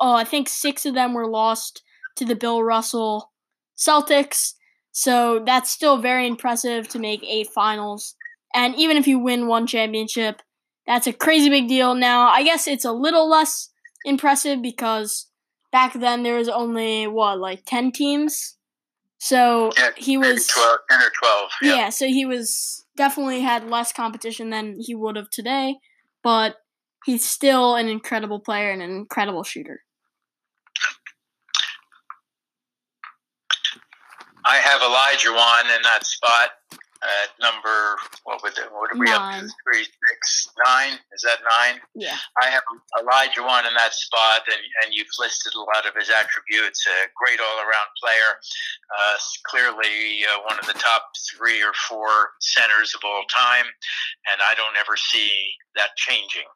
uh, 0.00 0.14
I 0.14 0.24
think 0.24 0.48
six 0.48 0.84
of 0.84 0.94
them 0.94 1.14
were 1.14 1.28
lost 1.28 1.82
to 2.16 2.24
the 2.24 2.34
Bill 2.34 2.62
Russell 2.62 3.32
Celtics. 3.76 4.54
So 4.92 5.42
that's 5.46 5.70
still 5.70 5.98
very 5.98 6.26
impressive 6.26 6.88
to 6.88 6.98
make 6.98 7.22
eight 7.22 7.48
finals. 7.48 8.16
And 8.52 8.74
even 8.74 8.96
if 8.96 9.06
you 9.06 9.18
win 9.18 9.46
one 9.46 9.66
championship, 9.66 10.42
that's 10.86 11.06
a 11.06 11.12
crazy 11.12 11.48
big 11.48 11.68
deal. 11.68 11.94
Now, 11.94 12.28
I 12.28 12.42
guess 12.42 12.66
it's 12.66 12.84
a 12.84 12.92
little 12.92 13.28
less 13.30 13.69
impressive 14.04 14.62
because 14.62 15.26
back 15.72 15.92
then 15.94 16.22
there 16.22 16.36
was 16.36 16.48
only 16.48 17.06
what, 17.06 17.38
like 17.38 17.64
10 17.66 17.92
teams? 17.92 18.56
So 19.18 19.70
Yeah, 19.76 19.90
he 19.96 20.16
was 20.16 20.46
12, 20.46 20.78
10 20.90 20.98
or 21.00 21.10
12. 21.18 21.50
yeah. 21.62 21.74
Yeah. 21.74 21.88
so 21.90 22.06
he 22.06 22.24
was 22.24 22.86
definitely 22.96 23.40
had 23.40 23.68
less 23.68 23.92
competition 23.92 24.50
than 24.50 24.76
he 24.78 24.94
would 24.94 25.16
have 25.16 25.30
today, 25.30 25.76
but 26.22 26.56
he's 27.04 27.24
still 27.24 27.76
an 27.76 27.88
incredible 27.88 28.40
player 28.40 28.70
and 28.70 28.82
an 28.82 28.90
incredible 28.90 29.42
shooter. 29.44 29.82
I 34.44 34.56
have 34.56 34.80
Olajuwon 34.80 35.76
in 35.76 35.82
that 35.82 36.06
spot 36.06 36.50
at 37.02 37.32
number, 37.40 37.96
what 38.24 38.42
would 38.42 38.52
it, 38.58 38.68
what 38.72 38.92
are 38.92 38.98
we 38.98 39.08
up 39.08 39.40
to? 39.40 39.48
Three, 39.64 39.84
six, 39.84 40.48
nine? 40.66 40.98
Is 41.12 41.22
that 41.22 41.40
nine? 41.40 41.80
Yeah. 41.94 42.16
I 42.42 42.50
have 42.50 42.62
Olajuwon 43.00 43.66
in 43.66 43.74
that 43.74 43.94
spot, 43.94 44.42
and, 44.50 44.60
and 44.84 44.92
you've 44.92 45.08
listed 45.18 45.54
a 45.54 45.60
lot 45.60 45.86
of 45.88 45.94
his 45.96 46.10
attributes. 46.10 46.86
A 46.86 47.08
great 47.16 47.40
all 47.40 47.58
around 47.58 47.88
player, 48.02 48.36
uh, 48.92 49.16
clearly 49.46 50.24
uh, 50.28 50.40
one 50.46 50.58
of 50.58 50.66
the 50.66 50.78
top 50.78 51.08
three 51.32 51.62
or 51.62 51.72
four 51.88 52.36
centers 52.40 52.94
of 52.94 53.00
all 53.04 53.22
time, 53.34 53.66
and 54.32 54.40
I 54.44 54.54
don't 54.54 54.76
ever 54.78 54.96
see 54.96 55.30
that 55.76 55.96
changing. 55.96 56.48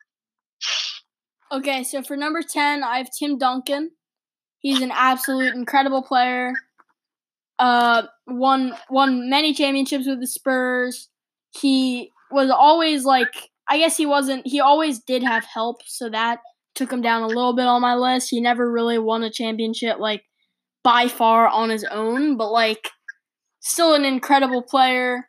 Okay, 1.52 1.84
so 1.84 2.02
for 2.02 2.16
number 2.16 2.42
10, 2.42 2.82
I 2.82 2.98
have 2.98 3.08
Tim 3.16 3.38
Duncan. 3.38 3.92
He's 4.58 4.80
an 4.80 4.90
absolute 4.92 5.54
incredible 5.54 6.02
player. 6.02 6.52
Uh, 7.58 8.02
won 8.26 8.74
won 8.90 9.30
many 9.30 9.54
championships 9.54 10.06
with 10.06 10.20
the 10.20 10.26
Spurs. 10.26 11.08
He 11.50 12.10
was 12.30 12.50
always 12.50 13.04
like 13.04 13.50
I 13.68 13.78
guess 13.78 13.96
he 13.96 14.06
wasn't 14.06 14.46
he 14.46 14.60
always 14.60 14.98
did 14.98 15.22
have 15.22 15.44
help, 15.44 15.82
so 15.86 16.08
that 16.10 16.40
took 16.74 16.92
him 16.92 17.00
down 17.00 17.22
a 17.22 17.28
little 17.28 17.54
bit 17.54 17.66
on 17.66 17.80
my 17.80 17.94
list. 17.94 18.30
He 18.30 18.40
never 18.40 18.70
really 18.70 18.98
won 18.98 19.22
a 19.22 19.30
championship 19.30 19.98
like 19.98 20.24
by 20.82 21.08
far 21.08 21.48
on 21.48 21.70
his 21.70 21.84
own, 21.84 22.36
but 22.36 22.50
like 22.50 22.90
still 23.60 23.94
an 23.94 24.04
incredible 24.04 24.62
player. 24.62 25.28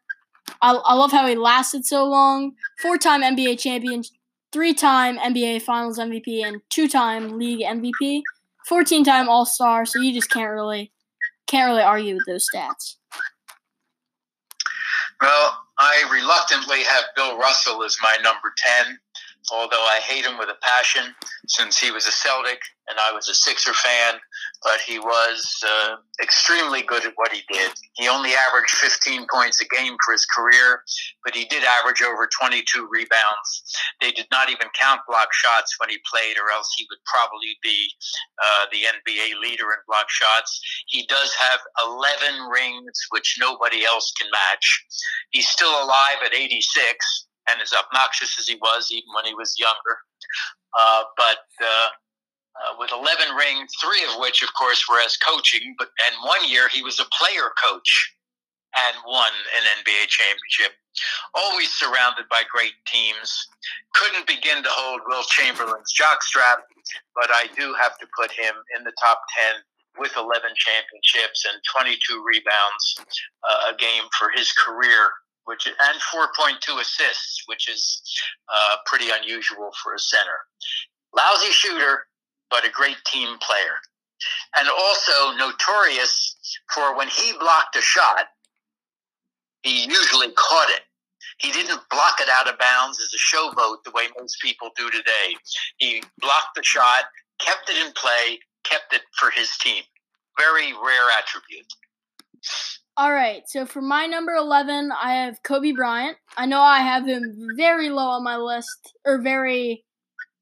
I, 0.62 0.74
I 0.74 0.94
love 0.96 1.12
how 1.12 1.27
he 1.27 1.36
lasted 1.36 1.86
so 1.86 2.05
long. 2.05 2.53
Four-time 2.82 3.22
NBA 3.22 3.60
champion, 3.60 4.03
three-time 4.51 5.17
NBA 5.17 5.62
Finals 5.62 5.98
MVP, 5.98 6.44
and 6.44 6.62
two-time 6.70 7.39
league 7.39 7.62
MVP. 7.62 8.22
14-time 8.70 9.29
All-Star, 9.29 9.86
so 9.86 10.00
you 10.00 10.13
just 10.13 10.29
can't 10.29 10.51
really 10.51 10.91
can't 11.48 11.70
really 11.70 11.84
argue 11.84 12.16
with 12.16 12.25
those 12.28 12.48
stats. 12.54 12.96
Well, 15.22 15.58
I 15.78 16.04
reluctantly 16.12 16.84
have 16.84 17.04
Bill 17.16 17.38
Russell 17.38 17.84
as 17.84 17.98
my 18.02 18.18
number 18.24 18.54
10, 18.86 19.00
although 19.52 19.86
I 19.86 20.00
hate 20.00 20.25
him 20.25 20.38
with 20.38 20.50
a 20.50 20.58
passion 20.62 21.14
since 21.48 21.80
he 21.80 21.92
was 21.92 22.08
a 22.08 22.12
Celtic 22.12 22.60
and 22.88 23.00
I 23.00 23.12
was 23.12 23.28
a 23.30 23.34
Sixer 23.34 23.74
fan, 23.74 24.16
but 24.64 24.80
he 24.86 25.00
was 25.00 25.64
uh, 25.68 25.96
extremely 26.22 26.84
good 26.84 27.06
at 27.06 27.14
what 27.16 27.32
he 27.32 27.42
did. 27.52 27.72
He 27.94 28.08
only 28.08 28.32
averaged 28.34 28.72
15 28.72 29.25
points 29.32 29.60
a 29.62 29.66
game 29.75 29.96
for 30.06 30.12
his 30.12 30.25
career, 30.25 30.84
but 31.24 31.36
he 31.36 31.46
did 31.46 31.64
average 31.64 32.02
over 32.04 32.30
22 32.40 32.88
rebounds. 32.92 33.75
They 34.02 34.12
did 34.12 34.28
not 34.32 34.50
even 34.50 34.68
count 34.80 35.02
block 35.08 35.34
shots 35.34 35.75
when 35.80 35.90
he 35.90 35.98
played, 36.12 36.38
or 36.38 36.52
else 36.52 36.70
he 36.78 36.86
would 36.90 37.02
probably 37.06 37.58
be 37.64 37.90
uh, 38.44 38.66
the 38.72 38.86
NBA 38.86 39.42
leader 39.42 39.66
in 39.66 39.82
block 39.88 40.10
shots. 40.10 40.62
He 40.88 41.08
does 41.08 41.34
have 41.34 41.60
11 41.86 42.50
rings, 42.50 42.94
which 43.10 43.38
nobody 43.40 43.84
else 43.84 44.14
can 44.20 44.30
match. 44.32 44.86
He's 45.32 45.50
still 45.50 45.84
alive 45.84 46.22
at 46.24 46.36
86 46.36 47.25
and 47.50 47.62
as 47.62 47.74
obnoxious 47.74 48.40
as 48.40 48.48
he 48.48 48.56
was, 48.62 48.90
even 48.92 49.10
when 49.14 49.25
he 49.25 49.34
was 49.34 49.56
younger. 49.58 49.98
Uh, 50.78 51.04
but 51.16 51.46
uh, 51.62 51.90
uh, 52.56 52.75
with 52.80 52.92
11 52.92 53.36
rings, 53.36 53.72
three 53.82 54.04
of 54.04 54.20
which, 54.20 54.44
of 54.44 54.50
course, 54.54 54.84
were 54.90 55.00
as 55.00 55.18
coaching, 55.18 55.75
but 55.78 55.90
and 56.08 56.16
one 56.25 56.48
year 56.48 56.68
he 56.70 56.82
was 56.82 57.00
a 57.00 57.06
player 57.12 57.52
coach 57.62 58.16
and 58.75 58.96
won 59.08 59.32
an 59.56 59.64
NBA 59.84 60.08
championship. 60.08 60.75
Always 61.34 61.72
surrounded 61.72 62.28
by 62.30 62.44
great 62.52 62.75
teams. 62.88 63.48
Couldn't 63.94 64.28
begin 64.28 64.64
to 64.64 64.70
hold 64.72 65.02
Wilt 65.08 65.28
Chamberlain's 65.28 65.94
jockstrap, 65.96 66.64
but 67.16 67.32
I 67.32 67.48
do 67.56 67.74
have 67.80 67.98
to 68.00 68.08
put 68.18 68.32
him 68.32 68.56
in 68.78 68.84
the 68.84 68.94
top 69.00 69.22
10 69.54 69.64
with 69.98 70.12
11 70.18 70.52
championships 70.56 71.46
and 71.48 71.62
22 71.72 72.24
rebounds 72.25 72.86
uh, 73.48 73.72
a 73.72 73.78
game 73.78 74.04
for 74.20 74.30
his 74.36 74.52
career 74.52 75.12
which 75.46 75.68
and 75.68 76.02
4.2 76.14 76.82
assists, 76.82 77.44
which 77.48 77.70
is 77.70 78.02
uh, 78.50 78.78
pretty 78.86 79.08
unusual 79.12 79.72
for 79.82 79.94
a 79.94 80.00
center. 80.00 80.46
Lousy 81.16 81.52
shooter, 81.52 82.08
but 82.50 82.66
a 82.66 82.70
great 82.70 82.98
team 83.06 83.38
player, 83.40 83.80
and 84.58 84.68
also 84.70 85.36
notorious 85.38 86.36
for 86.74 86.96
when 86.98 87.08
he 87.08 87.34
blocked 87.40 87.75
a 87.75 87.82
shot, 87.82 88.28
he 89.64 89.86
usually 89.86 90.32
caught 90.32 90.70
it. 90.70 90.82
He 91.40 91.52
didn't 91.52 91.82
block 91.90 92.20
it 92.22 92.30
out 92.34 92.48
of 92.48 92.58
bounds 92.60 93.00
as 93.00 93.12
a 93.14 93.36
showboat 93.36 93.84
the 93.84 93.92
way 93.92 94.04
most 94.18 94.40
people 94.42 94.70
do 94.78 94.90
today. 94.90 95.36
He 95.78 96.02
blocked 96.20 96.56
the 96.56 96.64
shot, 96.64 97.06
kept 97.40 97.70
it 97.70 97.86
in 97.86 97.92
play, 97.94 98.40
kept 98.64 98.94
it 98.94 99.02
for 99.18 99.32
his 99.32 99.50
team. 99.58 99.84
Very 100.38 100.72
rare 100.74 101.10
attribute. 101.20 101.66
All 102.98 103.12
right, 103.12 103.44
so 103.48 103.66
for 103.66 103.82
my 103.82 104.06
number 104.06 104.34
11, 104.34 104.90
I 104.92 105.16
have 105.16 105.44
Kobe 105.44 105.74
Bryant. 105.74 106.16
I 106.38 106.46
know 106.46 106.62
I 106.62 106.80
have 106.80 107.06
him 107.06 107.50
very 107.58 107.90
low 107.90 108.08
on 108.08 108.24
my 108.24 108.38
list, 108.38 108.94
or 109.06 109.22
very, 109.22 109.84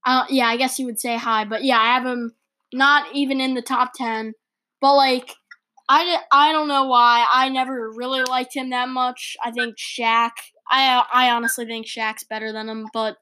uh, 0.06 0.26
yeah, 0.30 0.46
I 0.48 0.58
guess 0.58 0.78
you 0.78 0.86
would 0.86 1.00
say 1.00 1.18
high, 1.18 1.46
but 1.46 1.64
yeah, 1.64 1.80
I 1.80 1.96
have 1.96 2.06
him 2.06 2.34
not 2.72 3.08
even 3.16 3.42
in 3.42 3.56
the 3.56 3.64
top 3.64 3.94
10. 3.96 4.34
But 4.82 4.96
like, 4.96 5.34
I, 5.90 6.20
I 6.32 6.52
don't 6.52 6.68
know 6.68 6.86
why. 6.86 7.26
I 7.34 7.50
never 7.50 7.90
really 7.96 8.22
liked 8.24 8.56
him 8.56 8.70
that 8.70 8.90
much. 8.90 9.36
I 9.44 9.50
think 9.50 9.76
Shaq, 9.78 10.32
I, 10.70 11.04
I 11.12 11.32
honestly 11.32 11.66
think 11.66 11.88
Shaq's 11.88 12.24
better 12.24 12.52
than 12.52 12.70
him, 12.70 12.88
but 12.94 13.18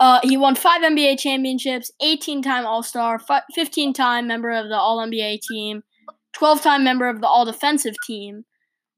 uh, 0.00 0.20
he 0.22 0.38
won 0.38 0.54
five 0.54 0.80
NBA 0.80 1.18
championships, 1.18 1.90
18 2.00 2.40
time 2.42 2.64
All 2.64 2.82
Star, 2.82 3.20
15 3.54 3.92
time 3.92 4.26
member 4.26 4.50
of 4.50 4.68
the 4.68 4.76
All 4.76 4.98
NBA 4.98 5.40
team. 5.42 5.82
12 6.36 6.60
time 6.60 6.84
member 6.84 7.08
of 7.08 7.20
the 7.20 7.26
all 7.26 7.46
defensive 7.46 7.94
team. 8.06 8.44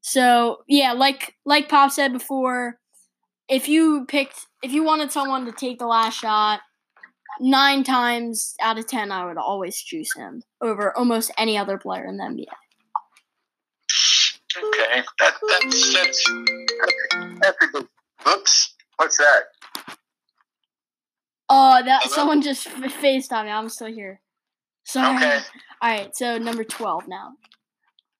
So, 0.01 0.57
yeah, 0.67 0.91
like 0.91 1.35
like 1.45 1.69
Pop 1.69 1.91
said 1.91 2.11
before, 2.11 2.79
if 3.47 3.69
you 3.69 4.05
picked 4.07 4.47
if 4.61 4.73
you 4.73 4.83
wanted 4.83 5.11
someone 5.11 5.45
to 5.45 5.53
take 5.53 5.79
the 5.79 5.87
last 5.87 6.19
shot, 6.19 6.59
9 7.39 7.83
times 7.83 8.55
out 8.61 8.77
of 8.77 8.87
10 8.87 9.11
I 9.11 9.25
would 9.25 9.37
always 9.37 9.81
choose 9.81 10.13
him 10.13 10.43
over 10.61 10.95
almost 10.97 11.31
any 11.37 11.57
other 11.57 11.77
player 11.77 12.05
in 12.05 12.17
the 12.17 12.23
NBA. 12.23 12.45
Okay, 14.57 15.03
that, 15.19 15.33
that's 15.47 15.93
that's 15.93 16.31
that's 17.41 17.67
good. 17.71 17.87
Oops, 18.27 18.75
what's 18.97 19.17
that? 19.17 19.43
Oh, 21.47 21.81
that 21.83 22.03
Hello? 22.03 22.15
someone 22.15 22.41
just 22.41 22.67
f- 22.67 23.01
FaceTime 23.01 23.45
me. 23.45 23.51
I'm 23.51 23.69
still 23.69 23.87
here. 23.87 24.19
Sorry. 24.89 25.17
Okay. 25.17 25.39
All 25.83 25.89
right, 25.91 26.15
so 26.15 26.39
number 26.39 26.63
12 26.63 27.07
now. 27.07 27.33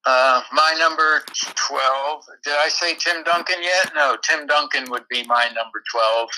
Uh, 0.06 0.40
my 0.52 0.74
number 0.78 1.22
12. 1.68 2.24
Did 2.44 2.54
I 2.56 2.68
say 2.68 2.94
Tim 2.94 3.24
Duncan 3.24 3.60
yet? 3.60 3.90
No, 3.92 4.16
Tim 4.22 4.46
Duncan 4.46 4.88
would 4.88 5.02
be 5.10 5.24
my 5.26 5.46
number 5.46 5.82
12. 5.92 6.28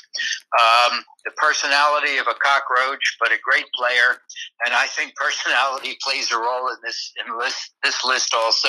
Um, 0.58 1.04
the 1.26 1.32
personality 1.36 2.16
of 2.16 2.28
a 2.28 2.34
cockroach, 2.34 3.18
but 3.20 3.30
a 3.30 3.36
great 3.44 3.66
player. 3.74 4.22
And 4.64 4.74
I 4.74 4.86
think 4.86 5.14
personality 5.20 5.98
plays 6.02 6.32
a 6.32 6.38
role 6.38 6.68
in 6.68 6.76
this, 6.82 7.12
in 7.24 7.38
this, 7.38 7.70
this 7.84 8.02
list 8.02 8.32
also. 8.34 8.68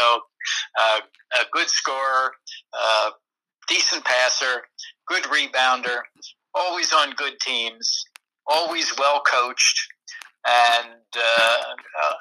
Uh, 0.77 1.00
a 1.39 1.46
good 1.53 1.70
scorer, 1.70 2.34
uh, 2.77 3.12
decent 3.70 4.03
passer, 4.03 4.63
good 5.08 5.24
rebounder, 5.24 6.01
always 6.53 6.91
on 6.91 7.12
good 7.12 7.39
teams, 7.39 8.03
always 8.48 8.93
well 9.00 9.22
coached 9.22 9.93
and 10.46 11.02
uh, 11.16 11.64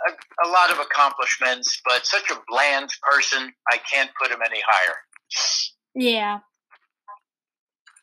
a, 0.08 0.46
a, 0.46 0.48
lot 0.48 0.70
of 0.70 0.78
accomplishments, 0.78 1.80
but 1.84 2.06
such 2.06 2.30
a 2.30 2.38
bland 2.48 2.90
person. 3.02 3.52
I 3.70 3.78
can't 3.78 4.10
put 4.20 4.30
him 4.30 4.38
any 4.44 4.60
higher. 4.64 4.94
Yeah. 5.94 6.38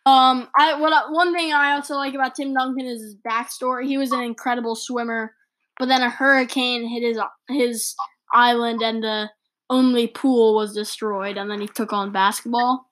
Um, 0.05 0.49
I 0.57 0.79
what 0.79 1.11
one 1.11 1.33
thing 1.33 1.53
I 1.53 1.73
also 1.73 1.95
like 1.95 2.13
about 2.13 2.35
Tim 2.35 2.53
Duncan 2.53 2.85
is 2.85 3.01
his 3.01 3.15
backstory. 3.15 3.85
He 3.85 3.97
was 3.97 4.11
an 4.11 4.21
incredible 4.21 4.75
swimmer, 4.75 5.35
but 5.77 5.87
then 5.87 6.01
a 6.01 6.09
hurricane 6.09 6.87
hit 6.87 7.03
his 7.03 7.19
his 7.47 7.95
island, 8.33 8.81
and 8.81 9.03
the 9.03 9.29
only 9.69 10.07
pool 10.07 10.55
was 10.55 10.73
destroyed, 10.73 11.37
and 11.37 11.49
then 11.49 11.61
he 11.61 11.67
took 11.67 11.93
on 11.93 12.11
basketball. 12.11 12.89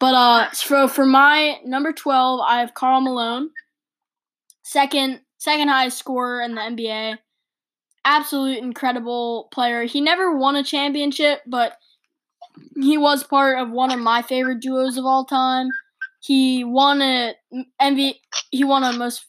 But 0.00 0.14
uh, 0.14 0.50
so 0.52 0.88
for 0.88 1.04
my 1.04 1.58
number 1.64 1.92
twelve, 1.92 2.40
I 2.40 2.60
have 2.60 2.74
Karl 2.74 3.00
Malone. 3.00 3.50
Second, 4.62 5.20
second 5.44 5.68
highest 5.68 5.98
scorer 5.98 6.40
in 6.40 6.54
the 6.54 6.60
NBA. 6.62 7.18
Absolute 8.06 8.58
incredible 8.58 9.48
player. 9.52 9.84
He 9.84 10.00
never 10.00 10.36
won 10.36 10.56
a 10.56 10.64
championship, 10.64 11.40
but 11.46 11.74
he 12.80 12.96
was 12.96 13.22
part 13.22 13.58
of 13.58 13.70
one 13.70 13.92
of 13.92 14.00
my 14.00 14.22
favorite 14.22 14.60
duos 14.60 14.96
of 14.96 15.04
all 15.04 15.24
time. 15.24 15.68
He 16.20 16.64
won 16.64 17.02
a 17.02 17.34
MV 17.80 18.14
he 18.50 18.64
won 18.64 18.82
a 18.82 18.92
most 18.96 19.24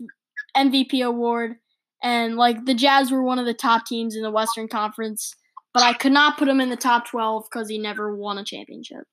MVP 0.55 1.05
award 1.05 1.55
and 2.01 2.37
like 2.37 2.65
the 2.65 2.73
Jazz 2.73 3.11
were 3.11 3.23
one 3.23 3.39
of 3.39 3.45
the 3.45 3.53
top 3.53 3.85
teams 3.85 4.15
in 4.15 4.21
the 4.21 4.31
Western 4.31 4.69
Conference, 4.69 5.35
but 5.73 5.83
I 5.83 5.93
could 5.93 6.13
not 6.13 6.37
put 6.37 6.47
him 6.47 6.61
in 6.61 6.69
the 6.69 6.77
top 6.77 7.07
12 7.07 7.49
cuz 7.51 7.69
he 7.69 7.77
never 7.77 8.15
won 8.15 8.37
a 8.37 8.45
championship. 8.45 9.03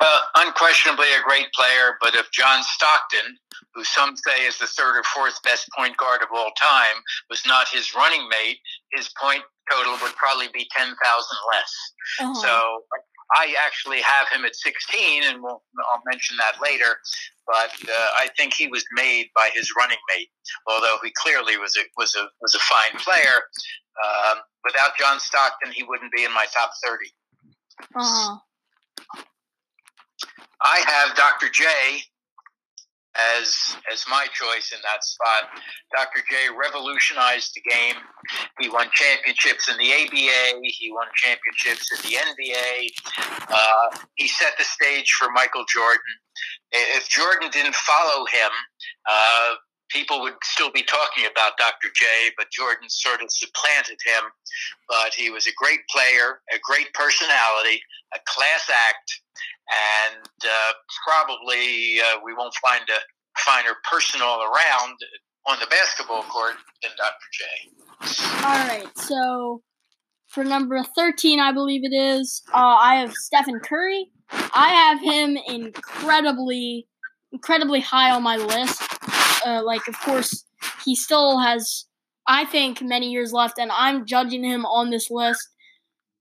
Well, 0.00 0.20
unquestionably 0.36 1.06
a 1.14 1.22
great 1.22 1.52
player, 1.52 1.96
but 2.00 2.14
if 2.14 2.30
John 2.32 2.62
Stockton, 2.62 3.38
who 3.74 3.84
some 3.84 4.16
say 4.16 4.44
is 4.46 4.58
the 4.58 4.66
third 4.66 4.98
or 4.98 5.02
fourth 5.14 5.42
best 5.42 5.68
point 5.76 5.96
guard 5.96 6.22
of 6.22 6.28
all 6.34 6.50
time, 6.60 7.02
was 7.30 7.42
not 7.46 7.68
his 7.68 7.94
running 7.94 8.28
mate, 8.28 8.58
his 8.92 9.08
point 9.20 9.42
total 9.70 9.96
would 10.02 10.14
probably 10.16 10.48
be 10.52 10.68
10,000 10.76 10.94
less. 10.94 11.72
Uh-huh. 12.20 12.34
So 12.34 12.82
I 13.36 13.54
actually 13.64 14.00
have 14.02 14.28
him 14.28 14.44
at 14.44 14.54
16, 14.54 15.24
and 15.24 15.42
we'll, 15.42 15.62
I'll 15.92 16.02
mention 16.10 16.36
that 16.36 16.60
later. 16.62 16.98
But 17.46 17.72
uh, 17.88 18.08
I 18.16 18.28
think 18.36 18.54
he 18.54 18.68
was 18.68 18.84
made 18.92 19.28
by 19.34 19.50
his 19.54 19.70
running 19.76 19.98
mate, 20.14 20.28
although 20.68 20.96
he 21.02 21.12
clearly 21.16 21.56
was 21.56 21.76
a 21.76 21.84
was 21.96 22.14
a 22.14 22.26
was 22.40 22.54
a 22.54 22.58
fine 22.58 22.98
player. 22.98 23.42
Um, 24.04 24.38
without 24.64 24.96
John 24.98 25.20
Stockton, 25.20 25.72
he 25.72 25.82
wouldn't 25.82 26.12
be 26.12 26.24
in 26.24 26.32
my 26.32 26.46
top 26.52 26.70
30. 26.84 27.06
Uh-huh. 27.94 28.38
I 30.62 30.82
have 30.86 31.16
Dr. 31.16 31.48
J 31.52 31.64
as 33.16 33.76
as 33.92 34.04
my 34.08 34.26
choice 34.32 34.72
in 34.72 34.78
that 34.82 35.04
spot. 35.04 35.50
Dr. 35.96 36.22
J 36.28 36.48
revolutionized 36.50 37.54
the 37.54 37.62
game. 37.70 37.96
He 38.60 38.68
won 38.68 38.88
championships 38.92 39.68
in 39.68 39.76
the 39.78 39.92
ABA. 39.92 40.60
He 40.62 40.90
won 40.92 41.06
championships 41.14 41.90
in 41.92 42.10
the 42.10 42.16
NBA. 42.16 42.90
Uh, 43.48 43.98
he 44.16 44.28
set 44.28 44.54
the 44.58 44.64
stage 44.64 45.10
for 45.12 45.30
Michael 45.32 45.64
Jordan. 45.72 46.14
If 46.72 47.08
Jordan 47.08 47.50
didn't 47.52 47.76
follow 47.76 48.26
him, 48.26 48.50
uh, 49.08 49.54
people 49.90 50.20
would 50.22 50.34
still 50.42 50.72
be 50.72 50.82
talking 50.82 51.24
about 51.30 51.56
Dr. 51.56 51.88
J, 51.94 52.04
but 52.36 52.50
Jordan 52.50 52.88
sort 52.88 53.22
of 53.22 53.30
supplanted 53.30 53.98
him. 54.04 54.24
But 54.88 55.14
he 55.14 55.30
was 55.30 55.46
a 55.46 55.52
great 55.56 55.80
player, 55.88 56.40
a 56.52 56.58
great 56.62 56.92
personality, 56.94 57.80
a 58.14 58.18
class 58.26 58.68
act, 58.88 59.20
and 59.70 60.28
uh, 60.44 60.72
probably 61.06 62.00
uh, 62.00 62.18
we 62.24 62.34
won't 62.34 62.54
find 62.62 62.82
a 62.88 63.40
finer 63.40 63.74
person 63.90 64.20
all 64.22 64.42
around 64.42 64.96
on 65.46 65.58
the 65.60 65.66
basketball 65.66 66.22
court 66.24 66.54
than 66.82 66.92
Dr. 66.96 67.28
J. 67.32 67.44
All 68.44 68.68
right, 68.68 68.98
so 68.98 69.62
for 70.28 70.44
number 70.44 70.82
13, 70.82 71.40
I 71.40 71.52
believe 71.52 71.84
it 71.84 71.94
is, 71.94 72.42
uh, 72.52 72.56
I 72.56 72.96
have 72.96 73.12
Stephen 73.12 73.60
Curry. 73.60 74.10
I 74.32 74.68
have 74.68 75.00
him 75.00 75.36
incredibly, 75.46 76.86
incredibly 77.32 77.80
high 77.80 78.10
on 78.10 78.22
my 78.22 78.36
list. 78.36 78.82
Uh, 79.46 79.62
like, 79.62 79.86
of 79.86 79.98
course, 80.00 80.44
he 80.84 80.96
still 80.96 81.38
has, 81.38 81.86
I 82.26 82.46
think, 82.46 82.82
many 82.82 83.10
years 83.10 83.32
left, 83.32 83.58
and 83.58 83.70
I'm 83.70 84.06
judging 84.06 84.42
him 84.42 84.64
on 84.64 84.90
this 84.90 85.10
list, 85.10 85.46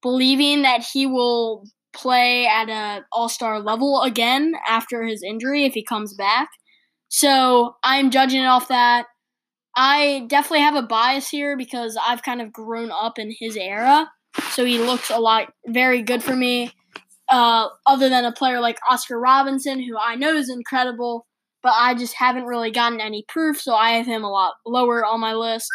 believing 0.01 0.61
that 0.63 0.83
he 0.93 1.07
will 1.07 1.65
play 1.93 2.47
at 2.47 2.69
a 2.69 3.05
all-star 3.11 3.59
level 3.59 4.01
again 4.01 4.53
after 4.67 5.03
his 5.03 5.23
injury 5.23 5.65
if 5.65 5.73
he 5.73 5.83
comes 5.83 6.13
back. 6.13 6.49
So 7.09 7.75
I'm 7.83 8.09
judging 8.09 8.41
it 8.41 8.47
off 8.47 8.67
that. 8.69 9.05
I 9.75 10.25
definitely 10.27 10.61
have 10.61 10.75
a 10.75 10.81
bias 10.83 11.29
here 11.29 11.57
because 11.57 11.97
I've 12.01 12.23
kind 12.23 12.41
of 12.41 12.51
grown 12.51 12.91
up 12.91 13.17
in 13.17 13.33
his 13.37 13.55
era. 13.55 14.09
So 14.51 14.65
he 14.65 14.79
looks 14.79 15.09
a 15.09 15.19
lot 15.19 15.53
very 15.67 16.01
good 16.01 16.23
for 16.23 16.35
me. 16.35 16.71
Uh, 17.29 17.67
other 17.85 18.09
than 18.09 18.25
a 18.25 18.31
player 18.31 18.59
like 18.59 18.77
Oscar 18.89 19.19
Robinson, 19.19 19.81
who 19.81 19.97
I 19.97 20.15
know 20.15 20.35
is 20.35 20.49
incredible, 20.49 21.25
but 21.63 21.73
I 21.75 21.95
just 21.95 22.13
haven't 22.15 22.45
really 22.45 22.71
gotten 22.71 22.99
any 22.99 23.23
proof, 23.27 23.59
so 23.61 23.73
I 23.73 23.91
have 23.91 24.05
him 24.05 24.23
a 24.23 24.29
lot 24.29 24.55
lower 24.65 25.05
on 25.05 25.19
my 25.19 25.33
list. 25.33 25.67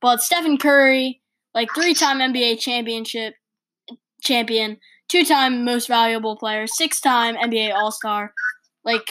But 0.00 0.20
Stephen 0.20 0.58
Curry, 0.58 1.20
like 1.54 1.68
three 1.74 1.94
time 1.94 2.18
NBA 2.18 2.58
championship 2.58 3.34
champion, 4.22 4.78
two 5.08 5.24
time 5.24 5.64
most 5.64 5.88
valuable 5.88 6.36
player, 6.36 6.66
six 6.66 7.00
time 7.00 7.34
NBA 7.36 7.74
All 7.74 7.90
Star, 7.90 8.32
like 8.84 9.08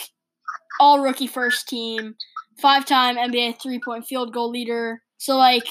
all 0.80 1.02
rookie 1.02 1.28
first 1.28 1.68
team, 1.68 2.16
five 2.62 2.86
time 2.86 3.16
NBA 3.16 3.62
three 3.62 3.80
point 3.84 4.06
field 4.06 4.34
goal 4.34 4.50
leader. 4.50 5.02
So 5.18 5.38
like 5.38 5.68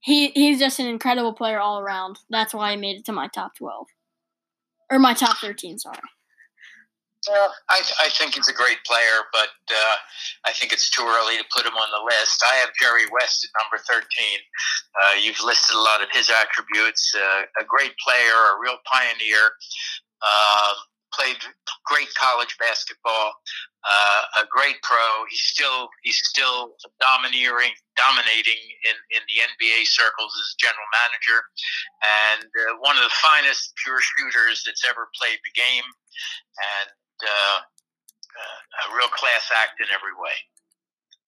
he 0.00 0.28
he's 0.28 0.58
just 0.58 0.80
an 0.80 0.86
incredible 0.86 1.32
player 1.32 1.60
all 1.60 1.80
around. 1.80 2.18
That's 2.30 2.54
why 2.54 2.70
I 2.72 2.76
made 2.76 2.96
it 2.98 3.04
to 3.06 3.12
my 3.12 3.28
top 3.28 3.56
twelve. 3.56 3.86
Or 4.90 4.98
my 4.98 5.14
top 5.14 5.38
thirteen, 5.38 5.78
sorry. 5.78 5.98
Well, 7.28 7.54
I, 7.70 7.82
I 8.02 8.08
think 8.10 8.34
he's 8.34 8.48
a 8.48 8.52
great 8.52 8.82
player, 8.84 9.30
but 9.32 9.54
uh, 9.70 9.96
I 10.44 10.52
think 10.52 10.72
it's 10.72 10.90
too 10.90 11.06
early 11.06 11.38
to 11.38 11.44
put 11.54 11.64
him 11.64 11.78
on 11.78 11.88
the 11.94 12.02
list. 12.02 12.42
I 12.42 12.56
have 12.56 12.74
Jerry 12.74 13.06
West 13.14 13.46
at 13.46 13.54
number 13.62 13.78
13. 13.86 14.02
Uh, 14.02 15.22
you've 15.22 15.38
listed 15.44 15.76
a 15.76 15.80
lot 15.80 16.02
of 16.02 16.10
his 16.10 16.30
attributes. 16.30 17.14
Uh, 17.14 17.46
a 17.62 17.64
great 17.64 17.94
player, 18.02 18.34
a 18.34 18.58
real 18.58 18.74
pioneer, 18.90 19.54
um, 20.18 20.74
played 21.14 21.38
great 21.86 22.10
college 22.18 22.58
basketball, 22.58 23.38
uh, 23.86 24.42
a 24.42 24.44
great 24.50 24.82
pro. 24.82 25.22
He's 25.30 25.46
still 25.46 25.94
he's 26.02 26.18
still 26.26 26.74
domineering, 26.98 27.70
dominating 27.94 28.58
in, 28.88 28.96
in 29.14 29.22
the 29.30 29.46
NBA 29.46 29.86
circles 29.86 30.34
as 30.42 30.58
general 30.58 30.90
manager, 30.90 31.38
and 32.02 32.50
uh, 32.50 32.82
one 32.82 32.98
of 32.98 33.06
the 33.06 33.14
finest 33.22 33.78
pure 33.78 34.02
shooters 34.02 34.66
that's 34.66 34.82
ever 34.90 35.06
played 35.14 35.38
the 35.46 35.54
game. 35.54 35.86
And 36.82 36.90
uh, 37.22 37.58
uh, 37.58 38.88
a 38.92 38.96
real 38.96 39.08
class 39.08 39.50
act 39.56 39.80
in 39.80 39.86
every 39.94 40.14
way. 40.18 40.32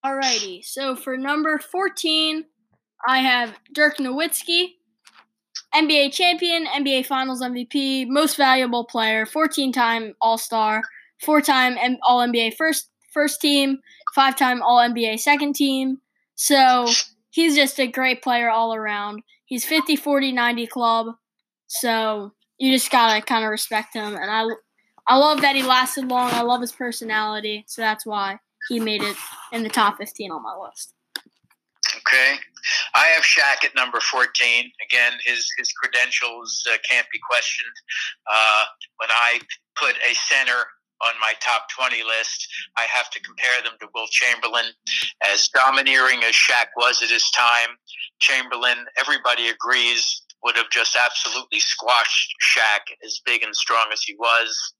Alrighty, 0.04 0.64
so 0.64 0.94
for 0.94 1.16
number 1.16 1.58
14, 1.58 2.44
I 3.06 3.18
have 3.18 3.54
Dirk 3.72 3.96
Nowitzki, 3.98 4.74
NBA 5.74 6.12
champion, 6.12 6.66
NBA 6.66 7.06
Finals 7.06 7.42
MVP, 7.42 8.06
most 8.08 8.36
valuable 8.36 8.84
player, 8.84 9.26
14-time 9.26 10.14
All-Star, 10.20 10.82
four-time 11.22 11.76
All 12.02 12.20
NBA 12.20 12.54
first 12.54 12.90
first 13.12 13.40
team, 13.40 13.78
five-time 14.14 14.62
All 14.62 14.78
NBA 14.78 15.20
second 15.20 15.54
team. 15.54 15.98
So 16.34 16.86
he's 17.30 17.54
just 17.54 17.78
a 17.80 17.86
great 17.86 18.22
player 18.22 18.50
all 18.50 18.74
around. 18.74 19.22
He's 19.46 19.64
50, 19.64 19.96
40, 19.96 20.32
90 20.32 20.66
club. 20.66 21.06
So 21.66 22.32
you 22.58 22.72
just 22.72 22.90
gotta 22.90 23.20
kind 23.22 23.44
of 23.44 23.50
respect 23.50 23.94
him, 23.94 24.14
and 24.14 24.30
I 24.30 24.44
I 25.06 25.18
love 25.18 25.42
that 25.42 25.54
he 25.54 25.62
lasted 25.62 26.08
long. 26.08 26.30
I 26.32 26.42
love 26.42 26.60
his 26.60 26.72
personality, 26.72 27.64
so 27.66 27.82
that's 27.82 28.06
why 28.06 28.38
he 28.68 28.80
made 28.80 29.02
it 29.02 29.16
in 29.52 29.62
the 29.62 29.68
top 29.68 29.98
15 29.98 30.30
on 30.30 30.42
my 30.42 30.56
list. 30.56 30.94
Okay. 31.96 32.36
I 32.94 33.06
have 33.08 33.22
Shaq 33.22 33.64
at 33.64 33.74
number 33.74 34.00
14. 34.00 34.70
Again, 34.88 35.12
his, 35.24 35.46
his 35.58 35.70
credentials 35.72 36.64
uh, 36.72 36.76
can't 36.90 37.06
be 37.12 37.18
questioned. 37.28 37.74
Uh, 38.30 38.64
when 38.98 39.10
I 39.10 39.40
put 39.76 39.96
a 39.96 40.14
center 40.14 40.64
on 41.02 41.12
my 41.20 41.34
top 41.40 41.66
20 41.76 42.02
list, 42.04 42.48
I 42.76 42.82
have 42.82 43.10
to 43.10 43.20
compare 43.20 43.62
them 43.62 43.74
to 43.80 43.88
Wilt 43.94 44.10
Chamberlain. 44.10 44.66
As 45.24 45.48
domineering 45.48 46.22
as 46.24 46.34
Shaq 46.34 46.72
was 46.76 47.02
at 47.02 47.10
his 47.10 47.28
time, 47.30 47.76
Chamberlain, 48.20 48.86
everybody 48.98 49.48
agrees, 49.48 50.22
would 50.44 50.56
have 50.56 50.68
just 50.70 50.94
absolutely 50.94 51.58
squashed 51.58 52.34
Shaq, 52.52 52.92
as 53.04 53.20
big 53.24 53.42
and 53.42 53.56
strong 53.56 53.86
as 53.92 54.02
he 54.02 54.14
was. 54.18 54.74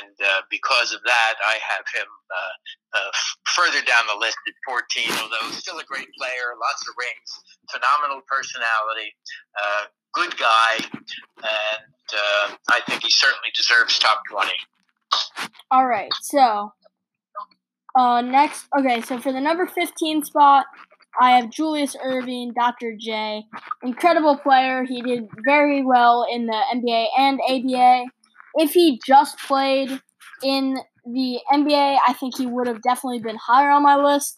And 0.00 0.14
uh, 0.24 0.40
because 0.50 0.92
of 0.92 1.00
that, 1.04 1.34
I 1.44 1.58
have 1.68 1.84
him 1.94 2.08
uh, 2.08 2.98
uh, 2.98 3.10
further 3.44 3.84
down 3.84 4.04
the 4.08 4.18
list 4.18 4.38
at 4.48 4.54
14, 4.66 5.12
although 5.22 5.50
still 5.52 5.78
a 5.78 5.84
great 5.84 6.08
player, 6.18 6.56
lots 6.60 6.88
of 6.88 6.94
rings, 6.98 7.30
phenomenal 7.70 8.22
personality, 8.26 9.12
uh, 9.60 9.84
good 10.14 10.36
guy, 10.38 11.00
and 11.36 12.06
uh, 12.14 12.54
I 12.70 12.80
think 12.88 13.02
he 13.02 13.10
certainly 13.10 13.50
deserves 13.54 13.98
top 13.98 14.22
20. 14.30 14.50
All 15.70 15.86
right, 15.86 16.10
so 16.22 16.72
uh, 17.94 18.22
next, 18.22 18.66
okay, 18.78 19.02
so 19.02 19.18
for 19.18 19.32
the 19.32 19.40
number 19.40 19.66
15 19.66 20.24
spot, 20.24 20.66
I 21.20 21.32
have 21.32 21.50
Julius 21.50 21.96
Erving, 21.96 22.54
Dr. 22.54 22.94
J. 22.98 23.44
Incredible 23.82 24.36
player. 24.36 24.84
He 24.84 25.02
did 25.02 25.28
very 25.44 25.84
well 25.84 26.26
in 26.30 26.46
the 26.46 26.60
NBA 26.74 27.06
and 27.18 27.40
ABA. 27.48 28.04
If 28.54 28.72
he 28.72 29.00
just 29.04 29.38
played 29.38 30.00
in 30.42 30.78
the 31.04 31.40
NBA, 31.52 31.98
I 32.06 32.12
think 32.12 32.36
he 32.36 32.46
would 32.46 32.66
have 32.66 32.82
definitely 32.82 33.20
been 33.20 33.36
higher 33.36 33.70
on 33.70 33.82
my 33.82 33.96
list. 33.96 34.36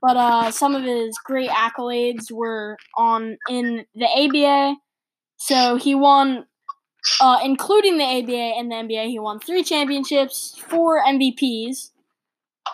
But 0.00 0.16
uh, 0.16 0.50
some 0.50 0.74
of 0.74 0.82
his 0.82 1.16
great 1.24 1.50
accolades 1.50 2.30
were 2.30 2.76
on 2.96 3.36
in 3.48 3.84
the 3.94 4.06
ABA. 4.06 4.76
So 5.36 5.76
he 5.76 5.94
won, 5.94 6.46
uh, 7.20 7.40
including 7.44 7.98
the 7.98 8.04
ABA 8.04 8.58
and 8.58 8.70
the 8.70 8.76
NBA, 8.76 9.08
he 9.08 9.18
won 9.18 9.40
three 9.40 9.62
championships, 9.62 10.56
four 10.68 11.02
MVPs, 11.04 11.90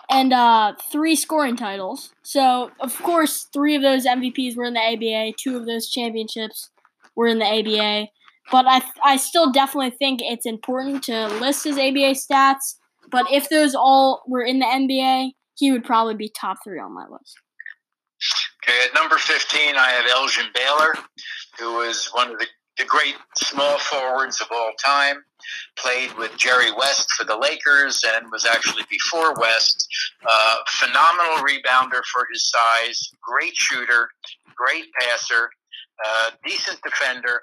and 0.09 0.33
uh, 0.33 0.73
three 0.91 1.15
scoring 1.15 1.55
titles. 1.55 2.13
So, 2.23 2.71
of 2.79 2.97
course, 3.01 3.47
three 3.53 3.75
of 3.75 3.81
those 3.81 4.05
MVPs 4.05 4.55
were 4.55 4.65
in 4.65 4.73
the 4.73 4.79
ABA, 4.79 5.33
two 5.37 5.57
of 5.57 5.65
those 5.65 5.89
championships 5.89 6.69
were 7.15 7.27
in 7.27 7.39
the 7.39 7.45
ABA. 7.45 8.07
But 8.51 8.65
I, 8.67 8.81
I 9.03 9.17
still 9.17 9.51
definitely 9.51 9.91
think 9.91 10.21
it's 10.21 10.45
important 10.45 11.03
to 11.05 11.27
list 11.27 11.65
his 11.65 11.77
ABA 11.77 12.15
stats. 12.15 12.75
But 13.09 13.25
if 13.31 13.49
those 13.49 13.75
all 13.75 14.23
were 14.27 14.43
in 14.43 14.59
the 14.59 14.65
NBA, 14.65 15.31
he 15.55 15.71
would 15.71 15.83
probably 15.83 16.15
be 16.15 16.29
top 16.29 16.57
three 16.63 16.79
on 16.79 16.93
my 16.93 17.05
list. 17.09 17.37
Okay, 18.63 18.77
at 18.85 18.93
number 18.93 19.17
15, 19.17 19.75
I 19.75 19.89
have 19.89 20.05
Elgin 20.09 20.45
Baylor, 20.53 20.93
who 21.59 21.77
was 21.77 22.09
one 22.13 22.31
of 22.31 22.39
the, 22.39 22.47
the 22.77 22.85
great 22.85 23.15
small 23.37 23.77
forwards 23.77 24.41
of 24.41 24.47
all 24.51 24.71
time 24.83 25.23
played 25.77 26.13
with 26.17 26.35
Jerry 26.37 26.71
West 26.71 27.09
for 27.11 27.23
the 27.23 27.37
Lakers 27.37 28.03
and 28.15 28.31
was 28.31 28.45
actually 28.45 28.83
before 28.89 29.35
West. 29.35 29.87
Uh, 30.27 30.55
phenomenal 30.79 31.43
rebounder 31.43 32.01
for 32.11 32.27
his 32.31 32.49
size, 32.49 33.09
great 33.21 33.55
shooter, 33.55 34.09
great 34.55 34.85
passer, 34.99 35.49
decent 36.45 36.79
defender, 36.83 37.41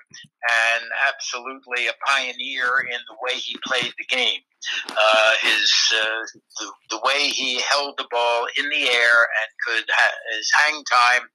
and 0.51 0.85
absolutely 1.09 1.89
a 1.89 1.93
pioneer 2.07 2.81
in 2.91 2.99
the 3.09 3.17
way 3.23 3.39
he 3.39 3.57
played 3.65 3.93
the 3.99 4.05
game. 4.09 4.41
Uh, 4.89 5.33
his 5.43 5.71
uh, 5.95 6.25
the, 6.59 6.73
the, 6.91 7.01
way 7.05 7.29
he 7.29 7.61
held 7.61 7.95
the 7.99 8.07
ball 8.11 8.47
in 8.57 8.65
the 8.71 8.89
air 8.89 9.19
and 9.21 9.49
could 9.67 9.85
ha- 9.91 10.19
his 10.35 10.51
hang 10.57 10.83
time 10.85 11.29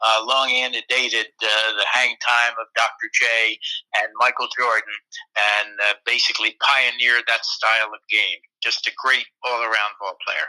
uh, 0.00 0.24
long 0.24 0.52
antedated 0.52 1.26
uh, 1.42 1.72
the 1.76 1.86
hang 1.92 2.14
time 2.24 2.52
of 2.60 2.66
Dr. 2.76 3.10
J 3.12 3.58
and 3.96 4.12
Michael 4.20 4.46
Jordan, 4.56 4.94
and 5.36 5.74
uh, 5.90 5.94
basically 6.04 6.56
pioneered 6.62 7.24
that 7.26 7.44
style 7.44 7.90
of 7.92 8.00
game. 8.08 8.38
Just 8.62 8.86
a 8.86 8.92
great 8.96 9.26
all 9.44 9.62
around 9.62 9.98
ball 10.00 10.16
player. 10.24 10.46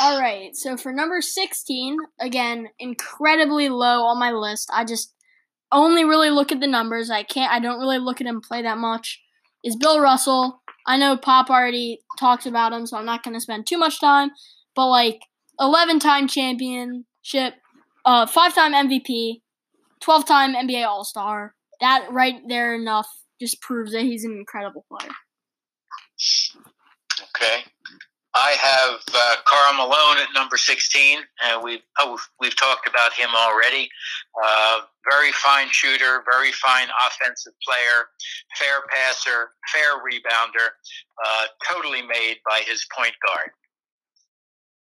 All 0.00 0.20
right, 0.20 0.54
so 0.56 0.76
for 0.76 0.92
number 0.92 1.20
16, 1.20 1.96
again, 2.20 2.68
incredibly 2.78 3.68
low 3.68 4.02
on 4.02 4.18
my 4.18 4.32
list. 4.32 4.68
I 4.72 4.84
just 4.84 5.14
only 5.72 6.04
really 6.04 6.30
look 6.30 6.52
at 6.52 6.60
the 6.60 6.66
numbers. 6.66 7.10
I 7.10 7.22
can't. 7.22 7.52
I 7.52 7.58
don't 7.58 7.80
really 7.80 7.98
look 7.98 8.20
at 8.20 8.26
him 8.26 8.40
play 8.40 8.62
that 8.62 8.78
much. 8.78 9.20
Is 9.64 9.76
Bill 9.76 10.00
Russell? 10.00 10.62
I 10.86 10.96
know 10.96 11.16
Pop 11.16 11.50
already 11.50 12.00
talked 12.18 12.46
about 12.46 12.72
him, 12.72 12.86
so 12.86 12.96
I'm 12.96 13.04
not 13.04 13.22
going 13.22 13.34
to 13.34 13.40
spend 13.40 13.66
too 13.66 13.78
much 13.78 14.00
time. 14.00 14.30
But 14.74 14.88
like 14.88 15.20
11 15.60 15.98
time 15.98 16.28
championship, 16.28 17.54
uh, 18.04 18.26
five 18.26 18.54
time 18.54 18.72
MVP, 18.72 19.42
12 20.00 20.26
time 20.26 20.54
NBA 20.54 20.86
All 20.86 21.04
Star. 21.04 21.54
That 21.80 22.06
right 22.10 22.36
there 22.48 22.74
enough 22.74 23.08
just 23.40 23.60
proves 23.60 23.92
that 23.92 24.02
he's 24.02 24.24
an 24.24 24.32
incredible 24.32 24.84
player. 24.90 25.12
Okay. 27.22 27.64
I 28.34 28.50
have 28.52 29.00
uh, 29.12 29.36
Karl 29.46 29.74
Malone 29.74 30.18
at 30.18 30.28
number 30.34 30.56
16, 30.56 31.18
and 31.42 31.62
we've, 31.62 31.80
oh, 31.98 32.18
we've 32.38 32.56
talked 32.56 32.86
about 32.86 33.12
him 33.12 33.30
already. 33.34 33.88
Uh, 34.44 34.80
very 35.10 35.32
fine 35.32 35.68
shooter, 35.70 36.22
very 36.30 36.52
fine 36.52 36.88
offensive 37.06 37.52
player, 37.66 38.08
fair 38.58 38.82
passer, 38.90 39.50
fair 39.72 39.96
rebounder, 39.98 40.68
uh, 41.24 41.46
totally 41.70 42.02
made 42.02 42.36
by 42.48 42.60
his 42.66 42.86
point 42.96 43.14
guard. 43.26 43.50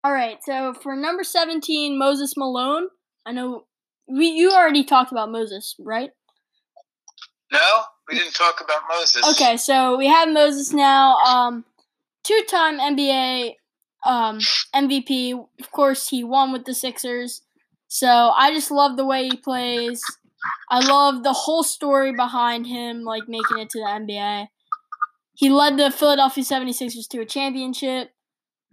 All 0.04 0.12
right, 0.12 0.38
so 0.42 0.74
for 0.74 0.94
number 0.94 1.24
17, 1.24 1.98
Moses 1.98 2.34
Malone, 2.36 2.88
I 3.24 3.32
know 3.32 3.64
we 4.06 4.26
you 4.26 4.50
already 4.50 4.84
talked 4.84 5.12
about 5.12 5.30
Moses, 5.30 5.74
right? 5.78 6.10
No, 7.50 7.82
we 8.10 8.18
didn't 8.18 8.34
talk 8.34 8.60
about 8.62 8.82
Moses. 8.88 9.24
Okay, 9.32 9.56
so 9.56 9.96
we 9.96 10.06
have 10.06 10.28
Moses 10.28 10.72
now. 10.72 11.16
Um, 11.18 11.64
two-time 12.22 12.78
NBA 12.78 13.54
um, 14.04 14.38
MVP. 14.74 15.32
Of 15.60 15.70
course, 15.70 16.08
he 16.08 16.22
won 16.22 16.52
with 16.52 16.64
the 16.64 16.74
Sixers. 16.74 17.42
So 17.88 18.08
I 18.08 18.52
just 18.52 18.70
love 18.70 18.96
the 18.96 19.04
way 19.04 19.28
he 19.28 19.36
plays. 19.36 20.02
I 20.70 20.80
love 20.86 21.22
the 21.22 21.32
whole 21.32 21.62
story 21.62 22.12
behind 22.12 22.66
him, 22.66 23.04
like 23.04 23.28
making 23.28 23.58
it 23.58 23.70
to 23.70 23.78
the 23.78 23.86
NBA. 23.86 24.48
He 25.34 25.48
led 25.48 25.76
the 25.76 25.90
Philadelphia 25.90 26.44
76ers 26.44 27.08
to 27.08 27.20
a 27.20 27.26
championship, 27.26 28.10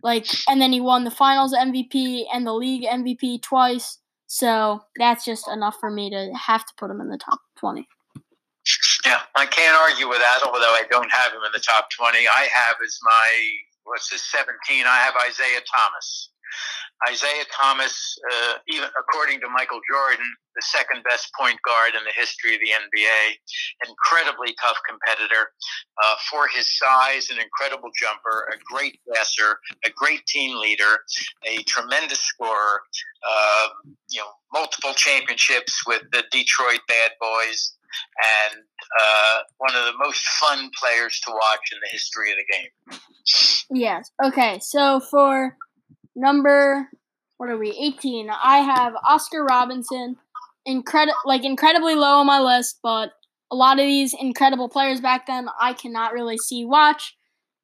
like, 0.03 0.27
and 0.47 0.61
then 0.61 0.71
he 0.71 0.81
won 0.81 1.03
the 1.03 1.11
Finals 1.11 1.53
MVP 1.53 2.25
and 2.33 2.45
the 2.45 2.53
league 2.53 2.83
MVP 2.83 3.41
twice. 3.41 3.97
So 4.27 4.81
that's 4.97 5.25
just 5.25 5.47
enough 5.47 5.75
for 5.79 5.91
me 5.91 6.09
to 6.09 6.31
have 6.33 6.65
to 6.65 6.73
put 6.77 6.89
him 6.89 7.01
in 7.01 7.09
the 7.09 7.17
top 7.17 7.39
20. 7.59 7.87
Yeah, 9.05 9.19
I 9.35 9.45
can't 9.45 9.75
argue 9.75 10.07
with 10.07 10.19
that, 10.19 10.39
although 10.45 10.59
I 10.59 10.83
don't 10.89 11.11
have 11.11 11.31
him 11.31 11.41
in 11.45 11.51
the 11.51 11.59
top 11.59 11.89
20. 11.89 12.17
I 12.19 12.47
have 12.53 12.75
as 12.83 12.99
my, 13.03 13.49
what's 13.83 14.09
this, 14.09 14.23
17, 14.31 14.85
I 14.85 14.97
have 14.99 15.15
Isiah 15.27 15.61
Thomas. 15.75 16.29
Isiah 17.09 17.45
Thomas, 17.49 18.17
uh, 18.31 18.53
even 18.67 18.89
according 18.99 19.39
to 19.41 19.49
Michael 19.49 19.79
Jordan, 19.89 20.25
the 20.55 20.61
second 20.61 21.03
best 21.03 21.31
point 21.39 21.57
guard 21.65 21.93
in 21.97 22.03
the 22.03 22.11
history 22.13 22.53
of 22.53 22.61
the 22.61 22.69
NBA. 22.69 23.89
Incredibly 23.89 24.53
tough 24.61 24.77
competitor 24.87 25.49
uh, 26.03 26.15
for 26.29 26.47
his 26.47 26.67
size, 26.77 27.29
an 27.29 27.39
incredible 27.39 27.89
jumper, 27.97 28.51
a 28.53 28.57
great 28.71 28.99
passer, 29.13 29.59
a 29.85 29.89
great 29.95 30.25
team 30.27 30.59
leader, 30.59 30.99
a 31.45 31.63
tremendous 31.63 32.19
scorer. 32.19 32.81
Uh, 33.27 33.67
you 34.09 34.19
know, 34.19 34.27
multiple 34.53 34.93
championships 34.93 35.85
with 35.87 36.01
the 36.11 36.23
Detroit 36.31 36.79
Bad 36.87 37.11
Boys 37.19 37.73
and 38.51 38.63
uh, 38.99 39.37
one 39.57 39.75
of 39.75 39.85
the 39.85 39.93
most 39.99 40.21
fun 40.39 40.69
players 40.81 41.19
to 41.25 41.31
watch 41.31 41.71
in 41.71 41.77
the 41.81 41.89
history 41.91 42.31
of 42.31 42.37
the 42.37 42.53
game. 42.53 42.99
Yes. 43.69 44.11
Okay. 44.23 44.59
So 44.59 44.99
for 44.99 45.55
number, 46.15 46.89
what 47.37 47.49
are 47.49 47.57
we? 47.57 47.71
Eighteen. 47.71 48.29
I 48.29 48.59
have 48.59 48.93
Oscar 49.07 49.43
Robinson. 49.43 50.17
Incredible, 50.65 51.15
like 51.25 51.43
incredibly 51.43 51.95
low 51.95 52.19
on 52.19 52.27
my 52.27 52.39
list, 52.39 52.79
but 52.83 53.11
a 53.51 53.55
lot 53.55 53.79
of 53.79 53.85
these 53.85 54.13
incredible 54.13 54.69
players 54.69 55.01
back 55.01 55.25
then 55.25 55.47
I 55.59 55.73
cannot 55.73 56.13
really 56.13 56.37
see 56.37 56.65
watch. 56.65 57.15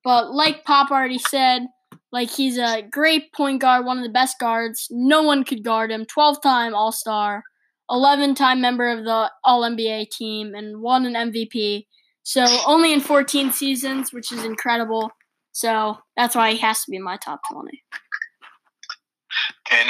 But 0.03 0.33
like 0.33 0.63
Pop 0.65 0.89
already 0.89 1.19
said, 1.19 1.67
like 2.11 2.31
he's 2.31 2.57
a 2.57 2.81
great 2.89 3.31
point 3.33 3.61
guard, 3.61 3.85
one 3.85 3.97
of 3.97 4.03
the 4.03 4.09
best 4.09 4.39
guards. 4.39 4.87
No 4.89 5.21
one 5.21 5.43
could 5.43 5.63
guard 5.63 5.91
him. 5.91 6.05
Twelve 6.05 6.41
time 6.41 6.73
All 6.73 6.91
Star. 6.91 7.43
11 7.89 8.35
time 8.35 8.61
member 8.61 8.89
of 8.89 9.05
the 9.05 9.31
All 9.43 9.61
NBA 9.61 10.09
team, 10.09 10.53
and 10.55 10.81
won 10.81 11.05
an 11.05 11.31
MVP. 11.31 11.85
So 12.23 12.45
only 12.65 12.91
in 12.91 12.99
14 12.99 13.51
seasons, 13.51 14.11
which 14.11 14.31
is 14.31 14.43
incredible. 14.43 15.11
So 15.53 15.97
that's 16.15 16.35
why 16.35 16.51
he 16.51 16.57
has 16.59 16.83
to 16.83 16.91
be 16.91 16.99
my 16.99 17.17
top 17.17 17.39
20. 17.51 17.81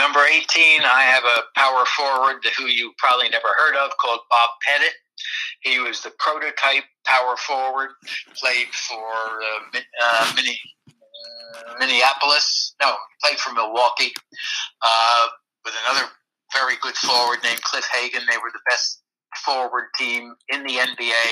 Number 0.08 0.24
18, 0.24 0.84
I 0.86 1.02
have 1.02 1.26
a 1.26 1.44
power 1.60 1.84
forward 1.98 2.38
who 2.58 2.68
you 2.68 2.94
probably 2.98 3.28
never 3.28 3.50
heard 3.60 3.76
of 3.76 3.92
called 3.98 4.22
Bob 4.32 4.52
Pettit. 4.66 4.94
He 5.64 5.80
was 5.80 6.00
the 6.00 6.14
prototype 6.18 6.86
power 7.06 7.36
forward, 7.36 7.90
played 8.40 8.68
for 8.88 8.96
uh, 8.96 9.80
uh, 10.02 10.32
Mini, 10.34 10.58
uh, 10.88 11.74
Minneapolis. 11.78 12.74
No, 12.82 12.96
played 13.22 13.38
for 13.38 13.52
Milwaukee. 13.52 14.14
Uh, 14.82 15.28
with 15.66 15.74
another 15.86 16.08
very 16.54 16.76
good 16.82 16.96
forward 16.96 17.40
named 17.44 17.62
Cliff 17.64 17.86
Hagan. 17.94 18.22
They 18.32 18.38
were 18.38 18.52
the 18.54 18.64
best 18.70 19.02
forward 19.46 19.86
team 19.98 20.34
in 20.50 20.64
the 20.64 20.76
NBA. 20.76 21.26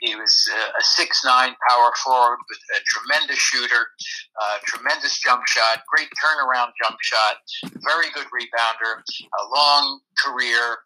He 0.00 0.14
was 0.14 0.34
uh, 0.52 0.78
a 0.78 0.82
six-nine 0.82 1.54
power 1.68 1.90
forward 2.04 2.38
with 2.48 2.58
a 2.76 2.80
tremendous 2.86 3.38
shooter, 3.38 3.86
uh, 4.42 4.58
tremendous 4.64 5.18
jump 5.20 5.42
shot, 5.46 5.82
great 5.94 6.08
turnaround 6.22 6.70
jump 6.82 6.96
shot, 7.02 7.36
very 7.84 8.06
good 8.14 8.26
rebounder, 8.26 9.00
a 9.00 9.54
long 9.54 10.00
career, 10.18 10.78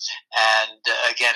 and 0.60 0.80
uh, 0.88 1.12
again, 1.12 1.34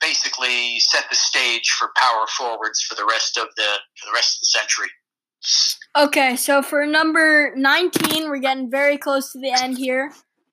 basically 0.00 0.78
set 0.80 1.04
the 1.08 1.16
stage 1.16 1.70
for 1.70 1.90
power 1.96 2.26
forwards 2.36 2.82
for 2.82 2.94
the 2.94 3.04
rest 3.04 3.38
of 3.38 3.46
the 3.56 3.68
for 3.96 4.06
the 4.06 4.12
rest 4.14 4.36
of 4.36 4.40
the 4.40 4.46
century. 4.46 4.88
Okay, 5.96 6.36
so 6.36 6.62
for 6.62 6.86
number 6.86 7.54
19, 7.54 8.28
we're 8.28 8.38
getting 8.38 8.70
very 8.70 8.98
close 8.98 9.30
to 9.32 9.38
the 9.38 9.52
end 9.52 9.78
here. 9.78 10.12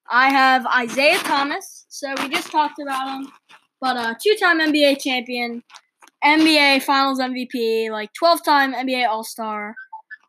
I 0.10 0.30
have 0.30 0.67
Isiah 0.84 1.17
Thomas. 1.20 1.86
So 1.88 2.13
we 2.22 2.30
just 2.30 2.52
talked 2.52 2.80
about 2.80 3.08
him, 3.08 3.32
but 3.82 3.98
uh, 3.98 4.13
a 4.15 4.17
two-time 4.22 4.62
NBA 4.62 5.02
champion, 5.02 5.63
NBA 6.24 6.84
Finals 6.84 7.20
MVP, 7.20 7.89
like 7.89 8.12
12-time 8.22 8.74
NBA 8.74 9.08
All-Star, 9.08 9.76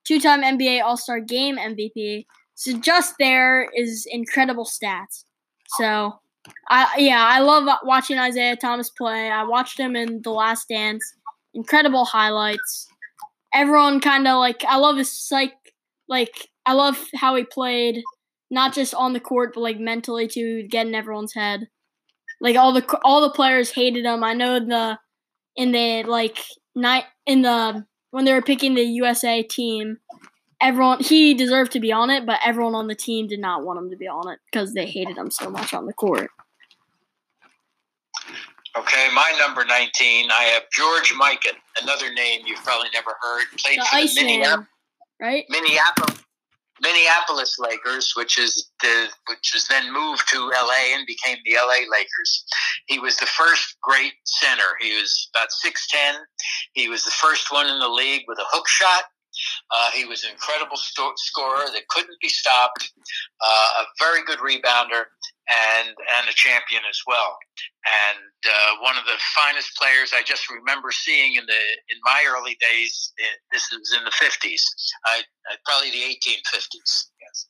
two-time 0.05 0.43
NBA 0.43 0.83
All-Star 0.83 1.21
Game 1.21 1.59
MVP. 1.59 2.25
So 2.55 2.79
just 2.79 3.15
there 3.19 3.69
is 3.77 4.07
incredible 4.11 4.65
stats. 4.65 5.25
So 5.77 6.15
I 6.69 6.97
yeah, 6.99 7.25
I 7.25 7.41
love 7.41 7.69
watching 7.85 8.19
Isiah 8.19 8.57
Thomas 8.57 8.91
play. 8.91 9.31
I 9.31 9.45
watched 9.45 9.79
him 9.79 9.95
in 9.97 10.23
The 10.23 10.31
Last 10.31 10.69
Dance. 10.69 11.05
Incredible 11.55 12.05
highlights. 12.05 12.89
Everyone 13.55 14.01
kind 14.01 14.27
of 14.27 14.39
like 14.39 14.65
I 14.65 14.77
love 14.77 14.97
his 14.97 15.29
like 15.31 15.55
like 16.09 16.49
I 16.67 16.73
love 16.73 16.99
how 17.17 17.35
he 17.37 17.45
played 17.45 18.03
not 18.51 18.75
just 18.75 18.95
on 18.95 19.13
the 19.13 19.21
court 19.21 19.53
but 19.55 19.61
like 19.61 19.79
mentally 19.79 20.27
too, 20.29 20.67
getting 20.69 20.95
everyone's 20.95 21.35
head. 21.35 21.69
Like 22.43 22.57
all 22.57 22.73
the 22.73 22.85
all 23.05 23.21
the 23.21 23.31
players 23.31 23.71
hated 23.71 24.05
him. 24.05 24.25
I 24.25 24.35
know 24.35 24.59
the 24.59 24.99
in 25.55 25.71
the 25.71 26.03
like 26.03 26.39
night 26.75 27.05
in 27.25 27.43
the 27.43 27.87
when 28.11 28.25
they 28.25 28.33
were 28.35 28.43
picking 28.43 28.75
the 28.75 28.83
USA 28.83 29.45
team, 29.45 29.99
everyone 30.61 30.99
he 31.01 31.35
deserved 31.35 31.71
to 31.73 31.81
be 31.81 31.93
on 31.93 32.11
it, 32.11 32.27
but 32.27 32.41
everyone 32.45 32.75
on 32.75 32.89
the 32.89 32.97
team 32.97 33.29
did 33.29 33.39
not 33.39 33.65
want 33.65 33.79
him 33.79 33.91
to 33.91 33.97
be 33.97 34.09
on 34.09 34.29
it 34.29 34.41
because 34.51 34.75
they 34.75 34.87
hated 34.87 35.17
him 35.17 35.31
so 35.31 35.49
much 35.51 35.73
on 35.73 35.87
the 35.87 35.93
court. 35.93 36.31
Okay, 38.77 39.09
my 39.15 39.33
number 39.39 39.65
19, 39.67 40.31
I 40.31 40.45
have 40.45 40.63
George 40.73 41.13
Mikan, 41.13 41.57
another 41.83 42.13
name 42.15 42.41
you've 42.47 42.63
probably 42.65 42.89
never 42.95 43.11
heard. 43.21 43.45
Played 43.59 43.79
The 43.79 43.85
for 43.85 43.97
the 43.99 44.25
Minneapolis, 44.25 44.67
right? 45.21 45.45
Minneapolis, 45.49 46.25
Minneapolis 46.83 47.57
Lakers, 47.59 48.13
which 48.17 48.39
is 48.39 48.71
the 48.83 49.09
which 49.29 49.53
was 49.55 49.67
then 49.69 49.93
moved 49.93 50.29
to 50.31 50.49
LA 50.49 50.95
and 50.95 51.07
became 51.07 51.39
the 51.45 51.57
LA 51.57 51.87
Lakers. 51.91 52.45
He 52.87 52.99
was 52.99 53.17
the 53.17 53.27
first 53.27 53.77
great 53.83 54.15
center. 54.25 54.77
He 54.81 54.95
was 54.97 55.31
about 55.35 55.49
6'10. 55.65 56.15
He 56.73 56.89
was 56.89 57.05
the 57.05 57.13
first 57.13 57.53
one 57.53 57.69
in 57.69 57.79
the 57.79 57.89
league 57.89 58.23
with 58.27 58.39
a 58.39 58.45
hook 58.51 58.69
shot. 58.69 59.05
Uh, 59.71 59.91
he 59.93 60.05
was 60.05 60.25
an 60.25 60.31
incredible 60.31 60.77
scorer 60.77 61.65
that 61.73 61.89
couldn't 61.89 62.19
be 62.21 62.29
stopped, 62.29 62.93
uh, 63.45 63.83
a 63.83 63.85
very 63.99 64.23
good 64.25 64.39
rebounder, 64.39 65.05
and 65.49 65.89
and 65.89 66.29
a 66.29 66.33
champion 66.35 66.83
as 66.89 67.01
well. 67.07 67.37
And 67.85 68.19
uh, 68.47 68.83
one 68.83 68.97
of 68.97 69.05
the 69.05 69.19
finest 69.35 69.77
players 69.77 70.13
I 70.15 70.23
just 70.23 70.51
remember 70.51 70.91
seeing 70.93 71.35
in 71.35 71.47
the 71.47 71.53
in 71.89 71.99
my 72.05 72.23
early 72.29 72.57
days. 72.61 73.13
eh, 73.19 73.25
This 73.53 73.71
was 73.73 73.95
in 73.99 74.05
the 74.05 74.13
fifties, 74.13 74.65
I, 75.07 75.23
I 75.51 75.57
probably 75.65 75.91
the 75.91 76.03
eighteen 76.03 76.39
fifties. 76.51 77.11
Yes. 77.21 77.47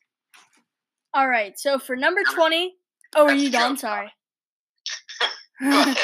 All 1.15 1.29
right. 1.29 1.59
So 1.59 1.79
for 1.79 1.95
number 1.95 2.23
20, 2.25 2.73
oh, 3.17 3.27
are 3.27 3.35
you 3.35 3.51
done? 3.51 3.77
Sorry. 3.77 4.11
Go 5.61 5.69
ahead. 5.81 5.97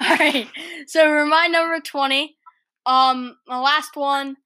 All 0.00 0.16
right. 0.16 0.48
So 0.86 1.04
for 1.08 1.26
my 1.26 1.46
number 1.48 1.80
20, 1.80 2.36
um 2.86 3.36
my 3.46 3.58
last 3.60 3.96
one, 3.96 4.36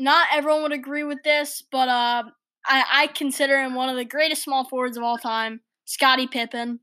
not 0.00 0.28
everyone 0.32 0.62
would 0.64 0.72
agree 0.72 1.04
with 1.04 1.22
this, 1.24 1.62
but 1.70 1.88
uh 1.88 2.24
I, 2.66 2.84
I 2.92 3.06
consider 3.08 3.60
him 3.62 3.74
one 3.74 3.88
of 3.88 3.96
the 3.96 4.04
greatest 4.04 4.44
small 4.44 4.64
forwards 4.68 4.96
of 4.98 5.02
all 5.02 5.18
time, 5.18 5.60
Scottie 5.86 6.26
Pippen. 6.26 6.80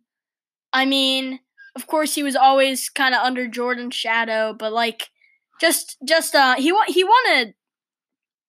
I 0.74 0.86
mean, 0.86 1.40
of 1.76 1.88
course 1.88 2.16
he 2.16 2.24
was 2.24 2.36
always 2.36 2.90
kind 2.90 3.16
of 3.16 3.22
under 3.22 3.48
Jordan's 3.48 3.96
shadow, 3.96 4.54
but 4.58 4.74
like 4.74 5.10
just 5.62 5.98
just 6.06 6.36
uh 6.36 6.56
he 6.58 6.72
won 6.72 6.86
he 6.90 7.04
won 7.04 7.28
a 7.34 7.54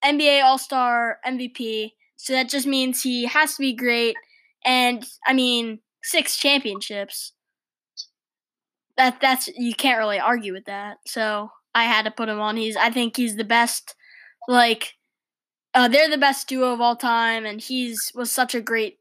NBA 0.05 0.43
All-Star 0.43 1.19
MVP, 1.27 1.95
so 2.17 2.33
that 2.35 2.49
just 2.49 2.67
means 2.67 3.03
he 3.03 3.27
has 3.27 3.55
to 3.57 3.61
be 3.63 3.75
great 3.75 4.17
and 4.65 5.05
I 5.27 5.33
mean, 5.35 5.81
six 6.03 6.37
championships 6.37 7.33
that 8.97 9.21
that's 9.21 9.49
you 9.49 9.75
can't 9.75 9.99
really 9.99 10.19
argue 10.19 10.53
with 10.53 10.65
that. 10.67 10.99
So 11.07 11.51
I 11.75 11.85
had 11.85 12.05
to 12.05 12.11
put 12.11 12.29
him 12.29 12.41
on. 12.41 12.57
He's 12.57 12.77
I 12.77 12.91
think 12.91 13.17
he's 13.17 13.37
the 13.37 13.45
best. 13.45 13.95
Like 14.49 14.95
uh, 15.75 15.87
they're 15.87 16.11
the 16.11 16.19
best 16.19 16.49
duo 16.49 16.73
of 16.73 16.81
all 16.81 16.97
time, 16.97 17.47
and 17.47 17.61
he's 17.61 18.11
was 18.15 18.33
such 18.33 18.55
a 18.55 18.61
great 18.61 18.99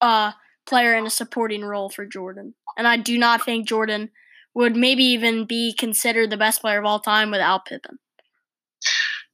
uh, 0.00 0.32
player 0.66 0.94
in 0.94 1.06
a 1.06 1.10
supporting 1.10 1.62
role 1.62 1.90
for 1.90 2.04
Jordan. 2.06 2.54
And 2.76 2.88
I 2.88 2.96
do 2.96 3.18
not 3.18 3.44
think 3.44 3.68
Jordan 3.68 4.10
would 4.54 4.74
maybe 4.74 5.04
even 5.04 5.44
be 5.44 5.74
considered 5.78 6.30
the 6.30 6.36
best 6.36 6.60
player 6.60 6.78
of 6.78 6.84
all 6.84 6.98
time 6.98 7.30
without 7.30 7.66
Pippen. 7.66 7.98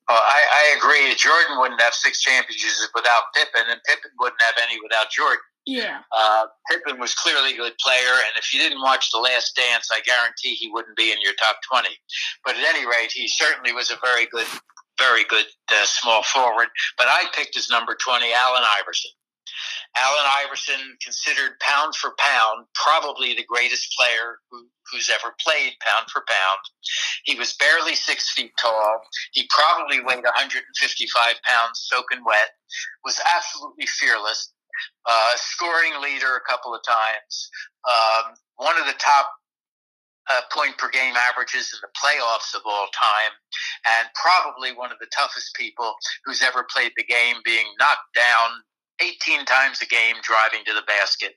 Oh, 0.08 0.14
I, 0.14 0.42
I 0.52 0.76
agree. 0.76 1.12
Jordan 1.16 1.58
wouldn't 1.58 1.80
have 1.80 1.94
six 1.94 2.20
championships 2.20 2.88
without 2.94 3.22
Pippen, 3.34 3.62
and 3.68 3.80
Pippen 3.88 4.10
wouldn't 4.20 4.40
have 4.42 4.54
any 4.62 4.78
without 4.82 5.10
Jordan. 5.10 5.42
Yeah. 5.66 5.98
Uh, 6.16 6.46
Pippen 6.70 7.00
was 7.00 7.12
clearly 7.14 7.54
a 7.54 7.56
good 7.56 7.74
player, 7.80 8.14
and 8.22 8.38
if 8.38 8.54
you 8.54 8.60
didn't 8.60 8.82
watch 8.82 9.10
The 9.10 9.18
Last 9.18 9.56
Dance, 9.56 9.88
I 9.92 10.00
guarantee 10.02 10.54
he 10.54 10.70
wouldn't 10.70 10.96
be 10.96 11.10
in 11.10 11.18
your 11.22 11.34
top 11.34 11.56
20. 11.68 11.88
But 12.44 12.54
at 12.54 12.62
any 12.62 12.86
rate, 12.86 13.10
he 13.10 13.26
certainly 13.26 13.72
was 13.72 13.90
a 13.90 13.96
very 14.00 14.26
good, 14.26 14.46
very 14.98 15.24
good 15.24 15.46
uh, 15.72 15.84
small 15.84 16.22
forward. 16.22 16.68
But 16.96 17.06
I 17.08 17.24
picked 17.34 17.56
as 17.56 17.68
number 17.70 17.94
20, 17.94 18.32
Allen 18.32 18.62
Iverson. 18.80 19.10
Allen 19.96 20.26
Iverson, 20.44 20.96
considered 21.02 21.58
pound 21.60 21.94
for 21.94 22.14
pound, 22.18 22.66
probably 22.74 23.34
the 23.34 23.44
greatest 23.44 23.94
player 23.96 24.38
who, 24.50 24.66
who's 24.92 25.08
ever 25.08 25.34
played 25.40 25.72
pound 25.80 26.10
for 26.10 26.22
pound. 26.28 26.60
He 27.24 27.34
was 27.36 27.54
barely 27.54 27.94
six 27.94 28.30
feet 28.32 28.52
tall. 28.60 29.00
He 29.32 29.48
probably 29.48 30.00
weighed 30.00 30.24
155 30.24 31.34
pounds 31.44 31.86
soaking 31.90 32.24
wet, 32.26 32.50
was 33.04 33.20
absolutely 33.34 33.86
fearless, 33.86 34.52
uh, 35.06 35.32
scoring 35.36 36.02
leader 36.02 36.36
a 36.36 36.50
couple 36.50 36.74
of 36.74 36.82
times, 36.86 37.50
um, 37.88 38.34
one 38.56 38.78
of 38.78 38.86
the 38.86 38.98
top 38.98 39.30
uh, 40.28 40.40
point 40.52 40.76
per 40.78 40.90
game 40.90 41.14
averages 41.16 41.72
in 41.72 41.78
the 41.82 41.92
playoffs 41.94 42.54
of 42.54 42.62
all 42.64 42.88
time, 42.94 43.32
and 43.86 44.08
probably 44.14 44.72
one 44.72 44.92
of 44.92 44.98
the 44.98 45.10
toughest 45.16 45.54
people 45.54 45.94
who's 46.24 46.42
ever 46.42 46.66
played 46.72 46.92
the 46.96 47.04
game, 47.04 47.36
being 47.44 47.66
knocked 47.78 48.14
down 48.14 48.50
18 49.00 49.44
times 49.44 49.80
a 49.82 49.86
game 49.86 50.16
driving 50.22 50.64
to 50.66 50.72
the 50.72 50.82
basket. 50.86 51.34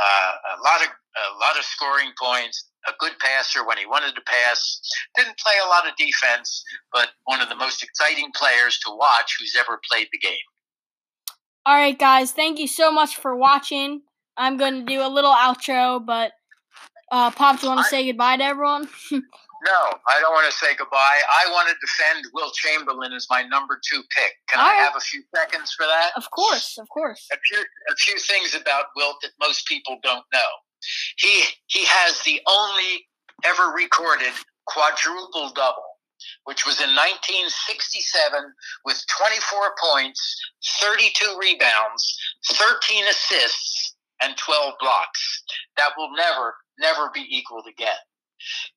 Uh, 0.00 0.32
a 0.56 0.62
lot 0.62 0.80
of 0.82 0.88
a 0.88 1.38
lot 1.38 1.58
of 1.58 1.64
scoring 1.64 2.10
points. 2.20 2.70
A 2.86 2.92
good 2.98 3.12
passer 3.18 3.66
when 3.66 3.78
he 3.78 3.86
wanted 3.86 4.14
to 4.14 4.20
pass. 4.26 4.80
Didn't 5.16 5.38
play 5.38 5.54
a 5.64 5.68
lot 5.68 5.88
of 5.88 5.96
defense, 5.96 6.62
but 6.92 7.08
one 7.24 7.40
of 7.40 7.48
the 7.48 7.56
most 7.56 7.82
exciting 7.82 8.30
players 8.36 8.78
to 8.80 8.94
watch 8.94 9.36
who's 9.38 9.56
ever 9.58 9.80
played 9.90 10.08
the 10.12 10.18
game. 10.18 10.36
All 11.64 11.76
right, 11.76 11.98
guys. 11.98 12.32
Thank 12.32 12.58
you 12.58 12.68
so 12.68 12.92
much 12.92 13.16
for 13.16 13.34
watching. 13.34 14.02
I'm 14.36 14.58
going 14.58 14.80
to 14.80 14.84
do 14.84 15.00
a 15.00 15.08
little 15.08 15.32
outro, 15.32 16.04
but 16.04 16.32
uh, 17.14 17.30
Pop, 17.30 17.60
do 17.60 17.66
you 17.66 17.72
want 17.72 17.84
to 17.84 17.88
say 17.88 18.04
goodbye 18.06 18.36
to 18.36 18.44
everyone? 18.44 18.88
No, 19.64 19.96
I 20.06 20.20
don't 20.20 20.34
want 20.34 20.44
to 20.44 20.52
say 20.58 20.74
goodbye. 20.76 21.18
I 21.40 21.50
want 21.50 21.70
to 21.70 21.74
defend 21.80 22.26
Wilt 22.34 22.52
Chamberlain 22.52 23.14
as 23.14 23.26
my 23.30 23.40
number 23.44 23.80
two 23.82 24.02
pick. 24.14 24.32
Can 24.50 24.60
All 24.60 24.66
I 24.66 24.74
right. 24.74 24.84
have 24.84 24.92
a 24.94 25.00
few 25.00 25.22
seconds 25.34 25.72
for 25.72 25.86
that? 25.86 26.10
of 26.16 26.30
course, 26.32 26.76
of 26.76 26.86
course. 26.90 27.26
a 27.32 27.36
few 27.48 27.64
a 27.90 27.96
few 27.96 28.18
things 28.18 28.54
about 28.54 28.86
Wilt 28.94 29.16
that 29.22 29.30
most 29.40 29.66
people 29.66 29.96
don't 30.02 30.26
know. 30.34 30.50
He 31.16 31.44
he 31.68 31.86
has 31.86 32.20
the 32.24 32.42
only 32.46 33.06
ever 33.42 33.72
recorded 33.74 34.34
quadruple 34.66 35.48
double, 35.54 35.96
which 36.44 36.66
was 36.66 36.76
in 36.82 36.90
1967 36.92 38.52
with 38.84 39.02
24 39.16 39.74
points, 39.80 40.20
32 40.82 41.38
rebounds, 41.40 42.18
13 42.52 43.06
assists, 43.06 43.96
and 44.22 44.36
12 44.36 44.74
blocks. 44.78 45.42
That 45.78 45.90
will 45.96 46.12
never 46.14 46.54
never 46.78 47.10
be 47.12 47.24
equaled 47.28 47.66
again. 47.68 47.96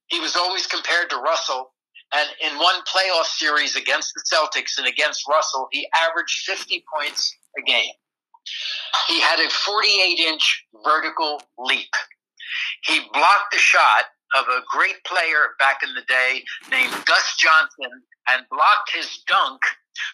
He 0.07 0.19
was 0.19 0.36
always 0.36 0.67
compared 0.67 1.10
to 1.10 1.17
Russell. 1.17 1.73
And 2.13 2.29
in 2.41 2.57
one 2.57 2.81
playoff 2.83 3.25
series 3.25 3.75
against 3.75 4.13
the 4.13 4.23
Celtics 4.33 4.77
and 4.77 4.88
against 4.88 5.27
Russell, 5.27 5.67
he 5.71 5.88
averaged 6.07 6.43
50 6.45 6.83
points 6.95 7.36
a 7.57 7.62
game. 7.62 7.91
He 9.07 9.19
had 9.19 9.39
a 9.39 9.49
48 9.49 10.19
inch 10.19 10.65
vertical 10.86 11.41
leap. 11.57 11.89
He 12.83 12.99
blocked 13.12 13.51
the 13.51 13.57
shot 13.57 14.05
of 14.38 14.45
a 14.47 14.62
great 14.69 15.03
player 15.05 15.55
back 15.60 15.79
in 15.83 15.93
the 15.95 16.01
day 16.07 16.43
named 16.71 16.93
Gus 17.05 17.36
Johnson 17.38 17.91
and 18.29 18.45
blocked 18.49 18.91
his 18.93 19.23
dunk 19.27 19.62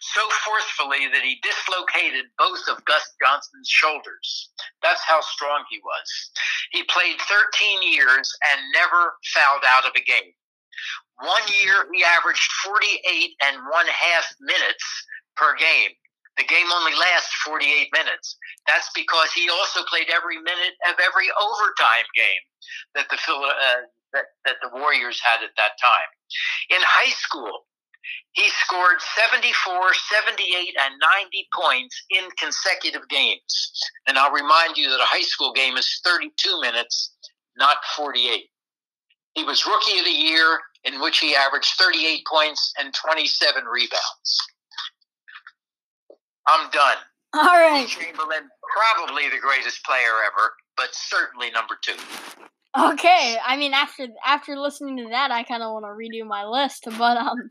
so 0.01 0.21
forcefully 0.45 1.07
that 1.11 1.23
he 1.23 1.39
dislocated 1.43 2.25
both 2.37 2.61
of 2.69 2.83
Gus 2.85 3.03
Johnson's 3.21 3.69
shoulders. 3.69 4.49
That's 4.81 5.03
how 5.03 5.21
strong 5.21 5.65
he 5.69 5.79
was. 5.83 6.07
He 6.71 6.83
played 6.83 7.19
13 7.19 7.83
years 7.83 8.31
and 8.51 8.59
never 8.73 9.15
fouled 9.33 9.65
out 9.67 9.85
of 9.85 9.93
a 9.95 10.03
game. 10.03 10.33
One 11.21 11.45
year 11.61 11.87
he 11.93 12.03
averaged 12.03 12.49
48 12.65 13.35
and 13.45 13.57
one 13.69 13.87
half 13.87 14.25
minutes 14.41 14.85
per 15.35 15.55
game. 15.55 15.93
The 16.37 16.49
game 16.49 16.65
only 16.73 16.97
lasts 16.97 17.33
48 17.45 17.89
minutes. 17.93 18.37
That's 18.65 18.89
because 18.95 19.31
he 19.33 19.49
also 19.49 19.85
played 19.85 20.09
every 20.09 20.41
minute 20.41 20.73
of 20.89 20.97
every 20.97 21.29
overtime 21.37 22.09
game 22.17 22.43
that 22.95 23.05
the 23.09 23.17
uh, 23.21 23.85
that, 24.13 24.25
that 24.45 24.57
the 24.61 24.69
Warriors 24.73 25.21
had 25.21 25.43
at 25.43 25.53
that 25.57 25.77
time. 25.81 26.09
In 26.69 26.81
high 26.81 27.13
school, 27.13 27.65
he 28.33 28.49
scored 28.65 28.99
74, 29.31 29.93
78, 29.93 30.75
and 30.83 30.95
90 31.21 31.47
points 31.53 32.03
in 32.09 32.29
consecutive 32.39 33.07
games. 33.09 33.71
And 34.07 34.17
I'll 34.17 34.31
remind 34.31 34.77
you 34.77 34.89
that 34.89 34.99
a 34.99 35.05
high 35.05 35.21
school 35.21 35.53
game 35.53 35.77
is 35.77 36.01
32 36.05 36.61
minutes, 36.61 37.15
not 37.57 37.77
48. 37.95 38.43
He 39.35 39.43
was 39.43 39.65
Rookie 39.65 39.99
of 39.99 40.05
the 40.05 40.11
Year, 40.11 40.59
in 40.83 41.01
which 41.01 41.19
he 41.19 41.35
averaged 41.35 41.73
38 41.79 42.21
points 42.29 42.73
and 42.79 42.93
27 42.93 43.63
rebounds. 43.65 44.37
I'm 46.47 46.69
done. 46.71 46.97
All 47.33 47.41
right. 47.45 47.87
Chamberlain, 47.87 48.49
probably 48.73 49.29
the 49.29 49.39
greatest 49.39 49.83
player 49.85 50.21
ever, 50.25 50.53
but 50.77 50.89
certainly 50.91 51.49
number 51.51 51.77
two. 51.81 51.95
Okay. 52.77 53.37
I 53.43 53.57
mean, 53.57 53.73
after 53.73 54.07
after 54.25 54.57
listening 54.57 54.97
to 54.97 55.09
that, 55.09 55.31
I 55.31 55.43
kind 55.43 55.63
of 55.63 55.73
want 55.73 55.85
to 55.85 55.89
redo 55.89 56.27
my 56.27 56.45
list. 56.45 56.85
But 56.97 57.17
um, 57.17 57.49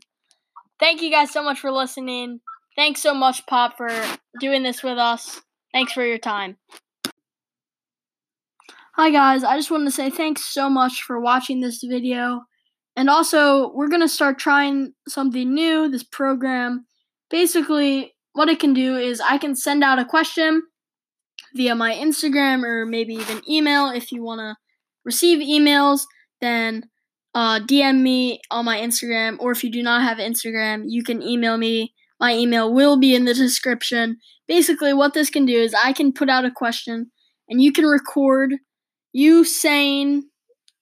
thank 0.79 1.01
you 1.01 1.11
guys 1.11 1.31
so 1.31 1.43
much 1.43 1.59
for 1.59 1.71
listening. 1.71 2.39
Thanks 2.75 3.01
so 3.01 3.13
much, 3.13 3.45
Pop, 3.45 3.77
for 3.77 3.89
doing 4.39 4.63
this 4.63 4.83
with 4.83 4.97
us. 4.97 5.41
Thanks 5.71 5.93
for 5.93 6.03
your 6.03 6.17
time. 6.17 6.57
Hi 8.95 9.09
guys, 9.09 9.43
I 9.43 9.57
just 9.57 9.71
wanted 9.71 9.85
to 9.85 9.91
say 9.91 10.11
thanks 10.11 10.43
so 10.43 10.69
much 10.69 11.01
for 11.01 11.19
watching 11.19 11.61
this 11.61 11.83
video. 11.83 12.41
And 12.95 13.09
also, 13.09 13.71
we're 13.73 13.87
going 13.87 14.01
to 14.01 14.07
start 14.07 14.37
trying 14.37 14.93
something 15.07 15.51
new, 15.51 15.89
this 15.89 16.03
program. 16.03 16.85
Basically, 17.31 18.13
what 18.33 18.49
it 18.49 18.59
can 18.59 18.75
do 18.75 18.95
is 18.97 19.19
I 19.19 19.39
can 19.39 19.55
send 19.55 19.83
out 19.83 19.97
a 19.97 20.05
question 20.05 20.61
via 21.55 21.73
my 21.73 21.93
Instagram 21.93 22.63
or 22.63 22.85
maybe 22.85 23.15
even 23.15 23.41
email 23.49 23.89
if 23.89 24.11
you 24.11 24.23
want 24.23 24.39
to 24.39 24.55
receive 25.05 25.39
emails, 25.39 26.01
then 26.39 26.83
uh, 27.35 27.59
DM 27.59 28.01
me 28.01 28.39
on 28.51 28.65
my 28.65 28.79
Instagram, 28.79 29.37
or 29.39 29.51
if 29.51 29.63
you 29.63 29.71
do 29.71 29.81
not 29.81 30.03
have 30.03 30.17
Instagram, 30.17 30.83
you 30.87 31.03
can 31.03 31.21
email 31.21 31.57
me. 31.57 31.93
My 32.19 32.35
email 32.35 32.73
will 32.73 32.97
be 32.97 33.15
in 33.15 33.25
the 33.25 33.33
description. 33.33 34.17
Basically, 34.47 34.93
what 34.93 35.13
this 35.13 35.29
can 35.29 35.45
do 35.45 35.57
is 35.57 35.73
I 35.73 35.93
can 35.93 36.13
put 36.13 36.29
out 36.29 36.45
a 36.45 36.51
question 36.51 37.11
and 37.49 37.61
you 37.61 37.71
can 37.71 37.85
record 37.85 38.55
you 39.13 39.43
saying 39.43 40.23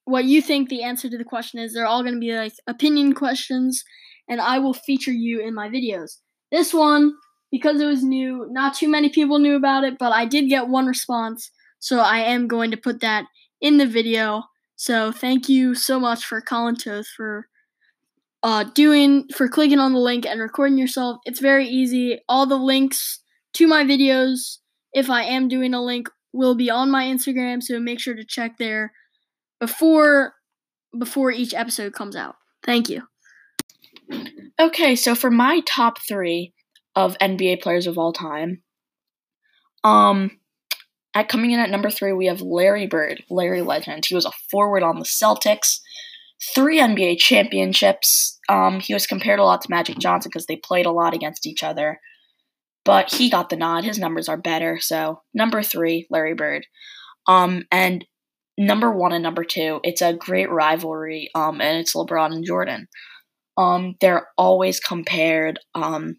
what 0.05 0.25
you 0.25 0.41
think 0.41 0.69
the 0.69 0.83
answer 0.83 1.09
to 1.09 1.17
the 1.17 1.23
question 1.23 1.59
is. 1.59 1.73
They're 1.73 1.85
all 1.85 2.03
going 2.03 2.15
to 2.15 2.19
be 2.19 2.33
like 2.33 2.53
opinion 2.67 3.13
questions, 3.13 3.83
and 4.27 4.41
I 4.41 4.59
will 4.59 4.73
feature 4.73 5.11
you 5.11 5.39
in 5.41 5.53
my 5.53 5.69
videos. 5.69 6.17
This 6.51 6.73
one, 6.73 7.13
because 7.51 7.79
it 7.79 7.85
was 7.85 8.03
new, 8.03 8.47
not 8.51 8.73
too 8.75 8.89
many 8.89 9.09
people 9.09 9.39
knew 9.39 9.55
about 9.55 9.83
it, 9.83 9.97
but 9.99 10.11
I 10.11 10.25
did 10.25 10.49
get 10.49 10.67
one 10.67 10.85
response, 10.85 11.51
so 11.79 11.99
I 11.99 12.19
am 12.19 12.47
going 12.47 12.71
to 12.71 12.77
put 12.77 13.01
that 13.01 13.25
in 13.61 13.77
the 13.77 13.85
video. 13.85 14.43
So 14.82 15.12
thank 15.12 15.48
you 15.48 15.76
so 15.76 16.00
much 16.00 16.26
for 16.26 16.41
Colin 16.41 16.76
Toth 16.76 17.06
for 17.15 17.48
uh, 18.41 18.63
doing 18.63 19.28
for 19.28 19.48
clicking 19.48 19.78
on 19.78 19.94
the 19.94 20.00
link 20.00 20.26
and 20.26 20.41
recording 20.41 20.80
yourself. 20.80 21.20
It's 21.24 21.39
very 21.39 21.67
easy. 21.67 22.20
All 22.28 22.48
the 22.48 22.56
links 22.56 23.20
to 23.54 23.67
my 23.67 23.84
videos, 23.84 24.58
if 24.91 25.08
I 25.08 25.22
am 25.22 25.48
doing 25.48 25.76
a 25.76 25.84
link, 25.84 26.10
will 26.34 26.56
be 26.56 26.72
on 26.72 26.89
my 26.89 27.04
Instagram, 27.04 27.62
so 27.62 27.80
make 27.80 28.00
sure 28.00 28.15
to 28.15 28.26
check 28.26 28.58
there 28.58 28.91
before 29.60 30.34
before 30.98 31.30
each 31.30 31.54
episode 31.54 31.94
comes 31.94 32.15
out. 32.15 32.38
Thank 32.65 32.89
you. 32.89 33.04
Okay, 34.60 34.96
so 34.96 35.13
for 35.13 35.30
my 35.30 35.62
top 35.67 36.00
three 36.08 36.54
of 36.96 37.15
NBA 37.20 37.62
players 37.62 37.86
of 37.86 38.00
all 38.00 38.13
time, 38.13 38.63
um, 39.84 40.40
at 41.13 41.30
coming 41.30 41.52
in 41.52 41.60
at 41.60 41.69
number 41.69 41.89
three 41.89 42.13
we 42.13 42.28
have 42.28 42.41
Larry 42.41 42.88
Bird, 42.88 43.24
Larry 43.30 43.62
Legend. 43.62 44.06
He 44.06 44.15
was 44.15 44.26
a 44.26 44.32
forward 44.50 44.84
on 44.84 45.00
the 45.00 45.06
Celtics, 45.06 45.80
three 46.56 46.80
NBA 46.80 47.19
championships. 47.19 48.39
Um, 48.50 48.80
he 48.80 48.93
was 48.93 49.08
compared 49.08 49.39
a 49.39 49.43
lot 49.43 49.62
to 49.62 49.69
Magic 49.69 49.97
Johnson 49.97 50.30
because 50.30 50.45
they 50.45 50.56
played 50.58 50.86
a 50.86 50.91
lot 50.91 51.13
against 51.13 51.45
each 51.45 51.63
other 51.63 52.00
but 52.84 53.13
he 53.13 53.30
got 53.30 53.50
the 53.50 53.56
nod. 53.56 53.84
His 53.84 54.00
numbers 54.00 54.28
are 54.28 54.38
better. 54.38 54.80
So 54.80 55.21
number 55.34 55.62
three, 55.62 56.08
Larry 56.10 56.34
Bird. 56.34 56.65
Um, 57.28 57.63
and 57.71 58.06
number 58.58 58.91
one 58.91 59.13
and 59.13 59.24
number 59.24 59.43
two, 59.43 59.80
it's 59.84 60.02
a 60.02 60.13
great 60.13 60.50
rivalry. 60.50 61.30
Um, 61.36 61.62
and 61.62 61.78
it's 61.78 61.95
LeBron 61.95 62.34
and 62.34 62.45
Jordan. 62.45 62.88
Um, 63.58 63.95
they're 64.02 64.28
always 64.38 64.80
compared. 64.80 65.60
Um, 65.76 66.17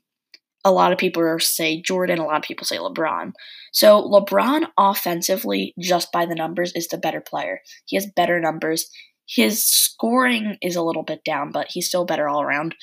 a 0.65 0.73
lot 0.73 0.93
of 0.93 0.99
people 0.99 1.39
say 1.39 1.83
Jordan. 1.83 2.19
A 2.19 2.25
lot 2.25 2.37
of 2.37 2.43
people 2.43 2.67
say 2.67 2.79
LeBron. 2.79 3.33
So 3.73 4.03
LeBron 4.03 4.67
offensively, 4.79 5.75
just 5.79 6.13
by 6.13 6.27
the 6.27 6.35
numbers, 6.35 6.73
is 6.75 6.89
the 6.89 6.99
better 6.99 7.21
player. 7.21 7.61
He 7.87 7.97
has 7.97 8.07
better 8.07 8.41
numbers. 8.41 8.89
His 9.27 9.65
scoring 9.65 10.57
is 10.63 10.77
a 10.77 10.83
little 10.83 11.03
bit 11.03 11.25
down, 11.25 11.53
but 11.53 11.69
he's 11.71 11.89
still 11.89 12.05
better 12.05 12.29
all 12.29 12.43
around. 12.43 12.75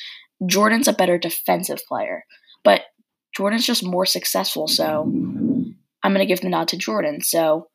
Jordan's 0.45 0.87
a 0.87 0.93
better 0.93 1.17
defensive 1.17 1.79
player. 1.87 2.25
But 2.63 2.81
Jordan's 3.35 3.65
just 3.65 3.85
more 3.85 4.05
successful, 4.05 4.67
so 4.67 5.03
I'm 5.03 6.13
going 6.13 6.19
to 6.19 6.25
give 6.25 6.41
the 6.41 6.49
nod 6.49 6.69
to 6.69 6.77
Jordan. 6.77 7.21
So 7.21 7.67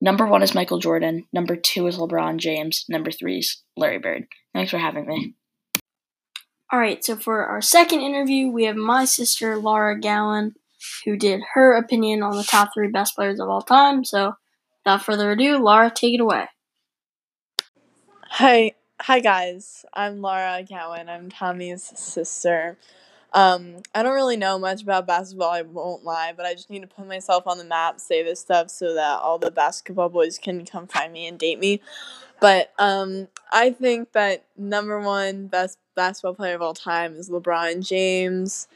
number 0.00 0.26
one 0.26 0.42
is 0.42 0.54
Michael 0.54 0.78
Jordan, 0.78 1.24
number 1.32 1.56
two 1.56 1.86
is 1.86 1.98
LeBron 1.98 2.38
James, 2.38 2.84
number 2.88 3.10
three 3.10 3.38
is 3.38 3.62
Larry 3.76 3.98
Bird. 3.98 4.26
Thanks 4.54 4.70
for 4.70 4.78
having 4.78 5.06
me. 5.06 5.34
All 6.72 6.80
right, 6.80 7.04
so 7.04 7.14
for 7.14 7.46
our 7.46 7.62
second 7.62 8.00
interview, 8.00 8.48
we 8.48 8.64
have 8.64 8.74
my 8.74 9.04
sister 9.04 9.56
Laura 9.56 9.98
Gowan, 10.00 10.56
who 11.04 11.16
did 11.16 11.40
her 11.54 11.74
opinion 11.74 12.24
on 12.24 12.36
the 12.36 12.42
top 12.42 12.70
three 12.74 12.88
best 12.88 13.14
players 13.14 13.38
of 13.38 13.48
all 13.48 13.62
time. 13.62 14.04
So 14.04 14.32
without 14.84 15.04
further 15.04 15.30
ado, 15.30 15.58
Laura, 15.58 15.92
take 15.94 16.14
it 16.14 16.20
away. 16.20 16.46
Hi, 18.30 18.72
hi 19.00 19.20
guys. 19.20 19.84
I'm 19.94 20.20
Laura 20.20 20.64
Gowan. 20.68 21.08
I'm 21.08 21.30
Tommy's 21.30 21.84
sister. 21.84 22.76
Um, 23.36 23.82
I 23.94 24.02
don't 24.02 24.14
really 24.14 24.38
know 24.38 24.58
much 24.58 24.82
about 24.82 25.06
basketball, 25.06 25.50
I 25.50 25.60
won't 25.60 26.04
lie, 26.04 26.32
but 26.34 26.46
I 26.46 26.54
just 26.54 26.70
need 26.70 26.80
to 26.80 26.86
put 26.86 27.06
myself 27.06 27.46
on 27.46 27.58
the 27.58 27.64
map, 27.64 28.00
say 28.00 28.22
this 28.22 28.40
stuff 28.40 28.70
so 28.70 28.94
that 28.94 29.20
all 29.20 29.38
the 29.38 29.50
basketball 29.50 30.08
boys 30.08 30.38
can 30.38 30.64
come 30.64 30.86
find 30.86 31.12
me 31.12 31.26
and 31.26 31.38
date 31.38 31.58
me. 31.60 31.82
But 32.40 32.72
um, 32.78 33.28
I 33.52 33.72
think 33.72 34.12
that 34.12 34.44
number 34.56 34.98
one 35.00 35.48
best 35.48 35.78
basketball 35.94 36.34
player 36.34 36.54
of 36.54 36.62
all 36.62 36.72
time 36.72 37.14
is 37.16 37.28
LeBron 37.28 37.86
James. 37.86 38.68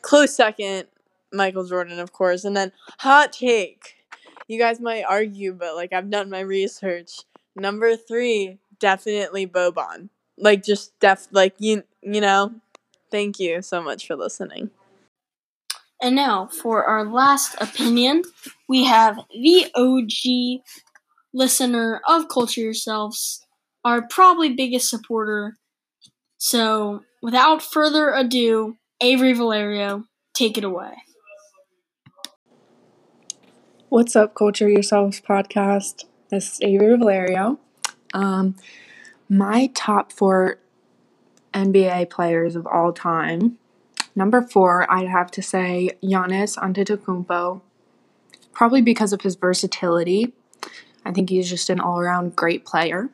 Close 0.00 0.36
second, 0.36 0.86
Michael 1.32 1.66
Jordan, 1.66 1.98
of 1.98 2.12
course. 2.12 2.44
And 2.44 2.56
then 2.56 2.70
hot 3.00 3.32
take. 3.32 3.96
You 4.46 4.58
guys 4.60 4.78
might 4.78 5.02
argue, 5.02 5.54
but 5.54 5.74
like 5.74 5.92
I've 5.92 6.10
done 6.10 6.30
my 6.30 6.40
research. 6.40 7.22
Number 7.56 7.96
three, 7.96 8.58
definitely 8.78 9.46
Boban. 9.48 10.08
Like 10.38 10.62
just 10.62 10.98
def 11.00 11.26
like 11.32 11.54
you 11.58 11.82
you 12.02 12.20
know, 12.20 12.52
Thank 13.10 13.38
you 13.38 13.62
so 13.62 13.82
much 13.82 14.06
for 14.06 14.16
listening. 14.16 14.70
And 16.02 16.16
now 16.16 16.48
for 16.48 16.84
our 16.84 17.04
last 17.04 17.54
opinion, 17.60 18.22
we 18.68 18.84
have 18.84 19.18
the 19.30 19.66
OG 19.74 20.62
listener 21.32 22.00
of 22.06 22.28
Culture 22.28 22.60
Yourselves, 22.60 23.44
our 23.84 24.02
probably 24.02 24.54
biggest 24.54 24.90
supporter. 24.90 25.56
So, 26.36 27.04
without 27.22 27.62
further 27.62 28.12
ado, 28.12 28.76
Avery 29.00 29.32
Valerio, 29.32 30.04
take 30.34 30.58
it 30.58 30.64
away. 30.64 30.94
What's 33.88 34.16
up, 34.16 34.34
Culture 34.34 34.68
Yourselves 34.68 35.20
podcast? 35.20 36.04
This 36.30 36.54
is 36.54 36.58
Avery 36.62 36.96
Valerio. 36.98 37.58
Um, 38.12 38.56
my 39.28 39.70
top 39.74 40.12
four 40.12 40.58
NBA 41.54 42.10
players 42.10 42.56
of 42.56 42.66
all 42.66 42.92
time. 42.92 43.58
Number 44.16 44.42
four, 44.42 44.90
I'd 44.92 45.08
have 45.08 45.30
to 45.32 45.42
say 45.42 45.90
Giannis 46.02 46.56
Antetokounmpo, 46.56 47.60
probably 48.52 48.82
because 48.82 49.12
of 49.12 49.22
his 49.22 49.34
versatility. 49.36 50.32
I 51.04 51.12
think 51.12 51.30
he's 51.30 51.50
just 51.50 51.70
an 51.70 51.80
all-around 51.80 52.36
great 52.36 52.64
player. 52.64 53.10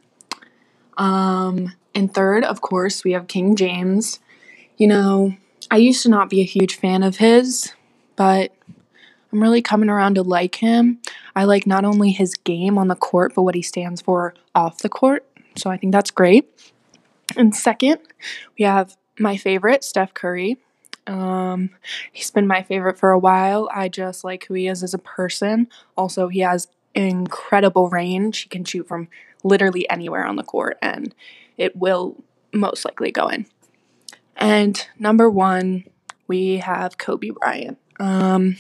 Um, 0.97 1.73
and 1.95 2.13
third, 2.13 2.45
of 2.45 2.61
course, 2.61 3.03
we 3.03 3.13
have 3.13 3.27
King 3.27 3.57
James. 3.57 4.21
You 4.77 4.87
know, 4.87 5.35
I 5.71 5.79
used 5.79 6.03
to 6.05 6.09
not 6.09 6.31
be 6.31 6.41
a 6.41 6.45
huge 6.45 6.77
fan 6.77 7.03
of 7.03 7.17
his, 7.17 7.73
but 8.17 8.53
I'm 9.33 9.43
really 9.43 9.63
coming 9.63 9.89
around 9.89 10.17
to 10.17 10.23
like 10.23 10.57
him. 10.57 11.01
I 11.35 11.45
like 11.45 11.67
not 11.67 11.85
only 11.85 12.11
his 12.11 12.35
game 12.35 12.77
on 12.79 12.89
the 12.89 12.97
court, 12.97 13.33
but 13.35 13.43
what 13.43 13.55
he 13.55 13.63
stands 13.63 14.01
for 14.01 14.35
off 14.55 14.79
the 14.79 14.89
court. 14.89 15.27
So 15.57 15.71
I 15.71 15.77
think 15.77 15.93
that's 15.93 16.11
great. 16.11 16.49
And 17.37 17.55
second, 17.55 18.01
we 18.59 18.65
have 18.65 18.97
my 19.19 19.37
favorite, 19.37 19.85
Steph 19.85 20.15
Curry. 20.15 20.59
Um, 21.07 21.71
he's 22.13 22.31
been 22.31 22.47
my 22.47 22.63
favorite 22.63 22.99
for 22.99 23.11
a 23.11 23.19
while. 23.19 23.69
I 23.73 23.89
just 23.89 24.25
like 24.25 24.47
who 24.47 24.55
he 24.55 24.69
is 24.69 24.83
as 24.83 24.95
a 24.95 24.99
person. 24.99 25.69
Also, 25.97 26.29
he 26.29 26.41
has 26.41 26.69
incredible 26.95 27.89
range. 27.89 28.41
He 28.41 28.49
can 28.49 28.65
shoot 28.65 28.87
from 28.87 29.09
literally 29.43 29.89
anywhere 29.89 30.25
on 30.25 30.37
the 30.37 30.43
court, 30.43 30.79
and 30.83 31.15
it 31.57 31.77
will 31.77 32.23
most 32.53 32.85
likely 32.85 33.11
go 33.11 33.29
in. 33.29 33.47
And 34.37 34.87
number 34.99 35.29
one, 35.29 35.85
we 36.27 36.59
have 36.59 36.99
Kobe 36.99 37.31
Bryant. 37.31 37.79
Um, 37.99 38.57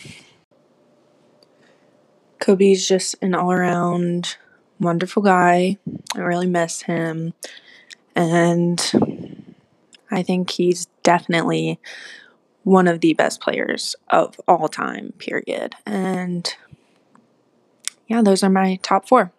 Kobe's 2.38 2.86
just 2.86 3.16
an 3.22 3.34
all 3.34 3.52
around 3.52 4.36
wonderful 4.78 5.22
guy. 5.22 5.78
I 6.14 6.20
really 6.20 6.46
miss 6.46 6.82
him. 6.82 7.34
And 8.14 8.80
I 10.11 10.22
think 10.22 10.50
he's 10.50 10.86
definitely 11.02 11.80
one 12.64 12.88
of 12.88 13.00
the 13.00 13.14
best 13.14 13.40
players 13.40 13.96
of 14.08 14.40
all 14.46 14.68
time, 14.68 15.12
period. 15.18 15.74
And 15.86 16.52
yeah, 18.06 18.22
those 18.22 18.42
are 18.42 18.50
my 18.50 18.78
top 18.82 19.08
four. 19.08 19.32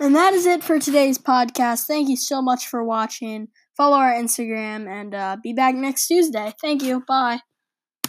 And 0.00 0.14
that 0.16 0.34
is 0.34 0.44
it 0.44 0.64
for 0.64 0.78
today's 0.78 1.18
podcast. 1.18 1.86
Thank 1.86 2.08
you 2.08 2.16
so 2.16 2.42
much 2.42 2.66
for 2.66 2.82
watching. 2.82 3.48
Follow 3.76 3.96
our 3.96 4.12
Instagram 4.12 4.88
and 4.88 5.14
uh, 5.14 5.36
be 5.42 5.52
back 5.52 5.74
next 5.74 6.08
Tuesday. 6.08 6.52
Thank 6.60 6.82
you. 6.82 7.04
Bye. 7.06 7.40